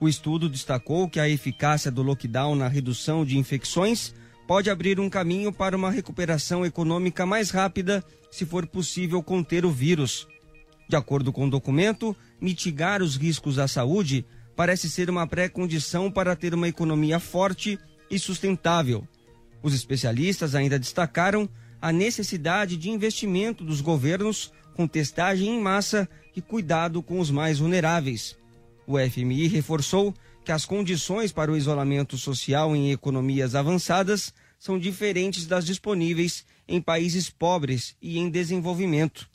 [0.01, 4.15] O estudo destacou que a eficácia do lockdown na redução de infecções
[4.47, 9.71] pode abrir um caminho para uma recuperação econômica mais rápida se for possível conter o
[9.71, 10.27] vírus.
[10.89, 14.25] De acordo com o documento, mitigar os riscos à saúde
[14.57, 17.79] parece ser uma pré-condição para ter uma economia forte
[18.11, 19.07] e sustentável.
[19.63, 21.47] Os especialistas ainda destacaram
[21.81, 27.59] a necessidade de investimento dos governos com testagem em massa e cuidado com os mais
[27.59, 28.40] vulneráveis.
[28.91, 30.13] O FMI reforçou
[30.45, 36.81] que as condições para o isolamento social em economias avançadas são diferentes das disponíveis em
[36.81, 39.31] países pobres e em desenvolvimento.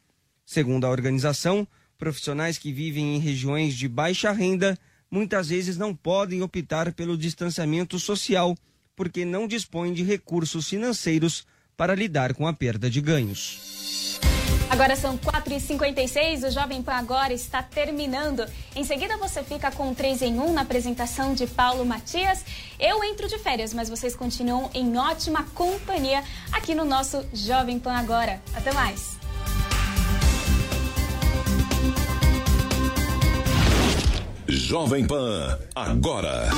[0.45, 1.65] Segundo a organização,
[1.97, 4.77] profissionais que vivem em regiões de baixa renda
[5.09, 8.57] muitas vezes não podem optar pelo distanciamento social
[8.93, 11.47] porque não dispõem de recursos financeiros
[11.77, 13.94] para lidar com a perda de ganhos.
[14.69, 18.45] Agora são 4h56, o Jovem Pan agora está terminando.
[18.75, 22.43] Em seguida você fica com 3 em 1 na apresentação de Paulo Matias.
[22.79, 27.93] Eu entro de férias, mas vocês continuam em ótima companhia aqui no nosso Jovem Pan
[27.93, 28.41] agora.
[28.53, 29.15] Até mais!
[34.47, 36.49] Jovem Pan agora.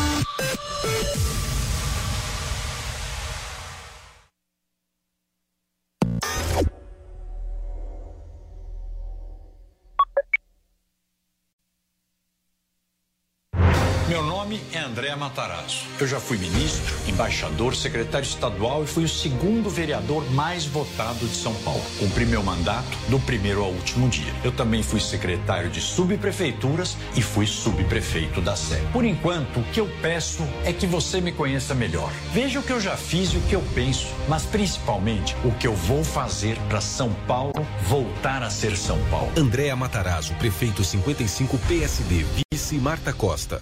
[14.07, 15.85] Meu nome é André Matarazzo.
[15.99, 21.35] Eu já fui ministro, embaixador, secretário estadual e fui o segundo vereador mais votado de
[21.35, 21.83] São Paulo.
[21.99, 24.33] Cumpri meu mandato do primeiro ao último dia.
[24.45, 28.81] Eu também fui secretário de subprefeituras e fui subprefeito da Sé.
[28.93, 32.09] Por enquanto, o que eu peço é que você me conheça melhor.
[32.31, 35.67] Veja o que eu já fiz e o que eu penso, mas principalmente o que
[35.67, 37.51] eu vou fazer para São Paulo
[37.83, 39.33] voltar a ser São Paulo.
[39.35, 43.61] Andréa Matarazzo, prefeito 55 PSD, vice Marta Costa.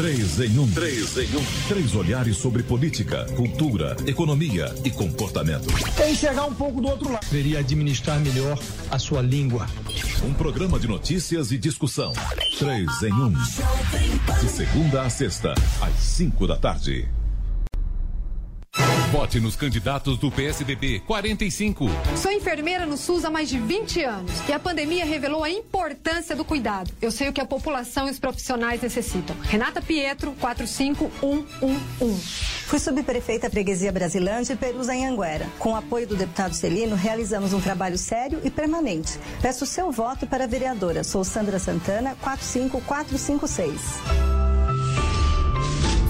[0.00, 0.66] Três em um.
[0.70, 1.44] Três em um.
[1.68, 5.66] Três olhares sobre política, cultura, economia e comportamento.
[6.10, 7.22] Enxergar um pouco do outro lado.
[7.30, 8.58] Deveria administrar melhor
[8.90, 9.66] a sua língua.
[10.24, 12.14] Um programa de notícias e discussão.
[12.58, 13.34] Três em um.
[14.40, 17.06] De segunda a sexta, às cinco da tarde.
[19.10, 21.86] Vote nos candidatos do PSDB 45.
[22.16, 26.36] Sou enfermeira no SUS há mais de 20 anos e a pandemia revelou a importância
[26.36, 26.92] do cuidado.
[27.02, 29.34] Eu sei o que a população e os profissionais necessitam.
[29.42, 32.20] Renata Pietro, 45111.
[32.66, 35.48] Fui subprefeita Freguesia Brasilândia e Perusa em Anguera.
[35.58, 39.18] Com o apoio do deputado Celino, realizamos um trabalho sério e permanente.
[39.42, 41.02] Peço seu voto para a vereadora.
[41.02, 44.29] Sou Sandra Santana, 45456.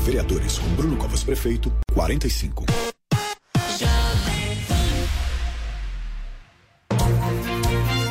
[0.05, 2.64] Vereadores com Bruno Covas Prefeito, 45.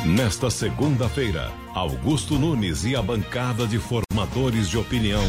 [0.06, 5.22] Nesta segunda-feira, Augusto Nunes e a bancada de formadores de opinião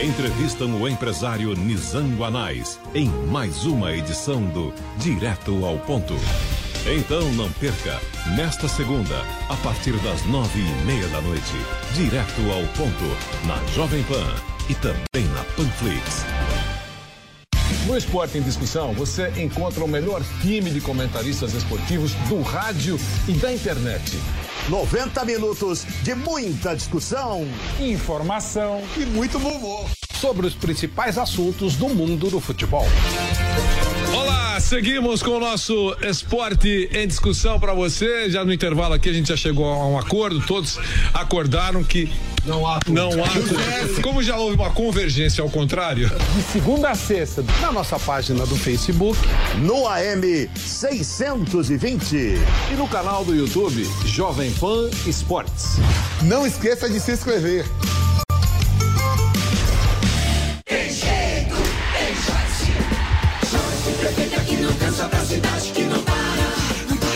[0.00, 6.14] entrevistam o empresário Nizam Guanais em mais uma edição do Direto ao Ponto.
[6.86, 8.00] Então não perca,
[8.36, 11.56] nesta segunda, a partir das nove e meia da noite,
[11.94, 16.24] Direto ao Ponto, na Jovem Pan e também na Panflix.
[17.86, 22.98] No Esporte em Discussão, você encontra o melhor time de comentaristas esportivos do rádio
[23.28, 24.18] e da internet.
[24.68, 27.46] 90 minutos de muita discussão,
[27.78, 32.86] informação e muito bom humor sobre os principais assuntos do mundo do futebol.
[34.14, 38.30] Olá, seguimos com o nosso esporte em discussão para você.
[38.30, 40.78] Já no intervalo aqui a gente já chegou a um acordo, todos
[41.12, 42.10] acordaram que
[42.46, 46.10] não há não há como já houve uma convergência ao contrário.
[46.36, 49.18] De segunda a sexta, na nossa página do Facebook,
[49.58, 55.76] no AM 620 e no canal do YouTube Jovem Pan Esportes.
[56.22, 57.64] Não esqueça de se inscrever.
[60.64, 61.54] Tem jeito,
[61.96, 62.72] tem Joyce.
[63.50, 66.14] Joyce, prefeita que não cansa pra cidade que não para.
[66.88, 67.08] Não para,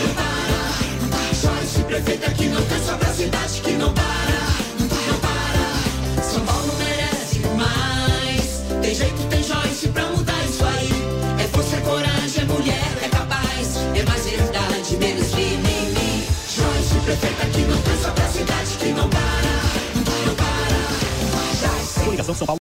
[1.03, 1.35] não para.
[1.35, 2.49] Joyce, prefeita que
[22.35, 22.57] São Paulo.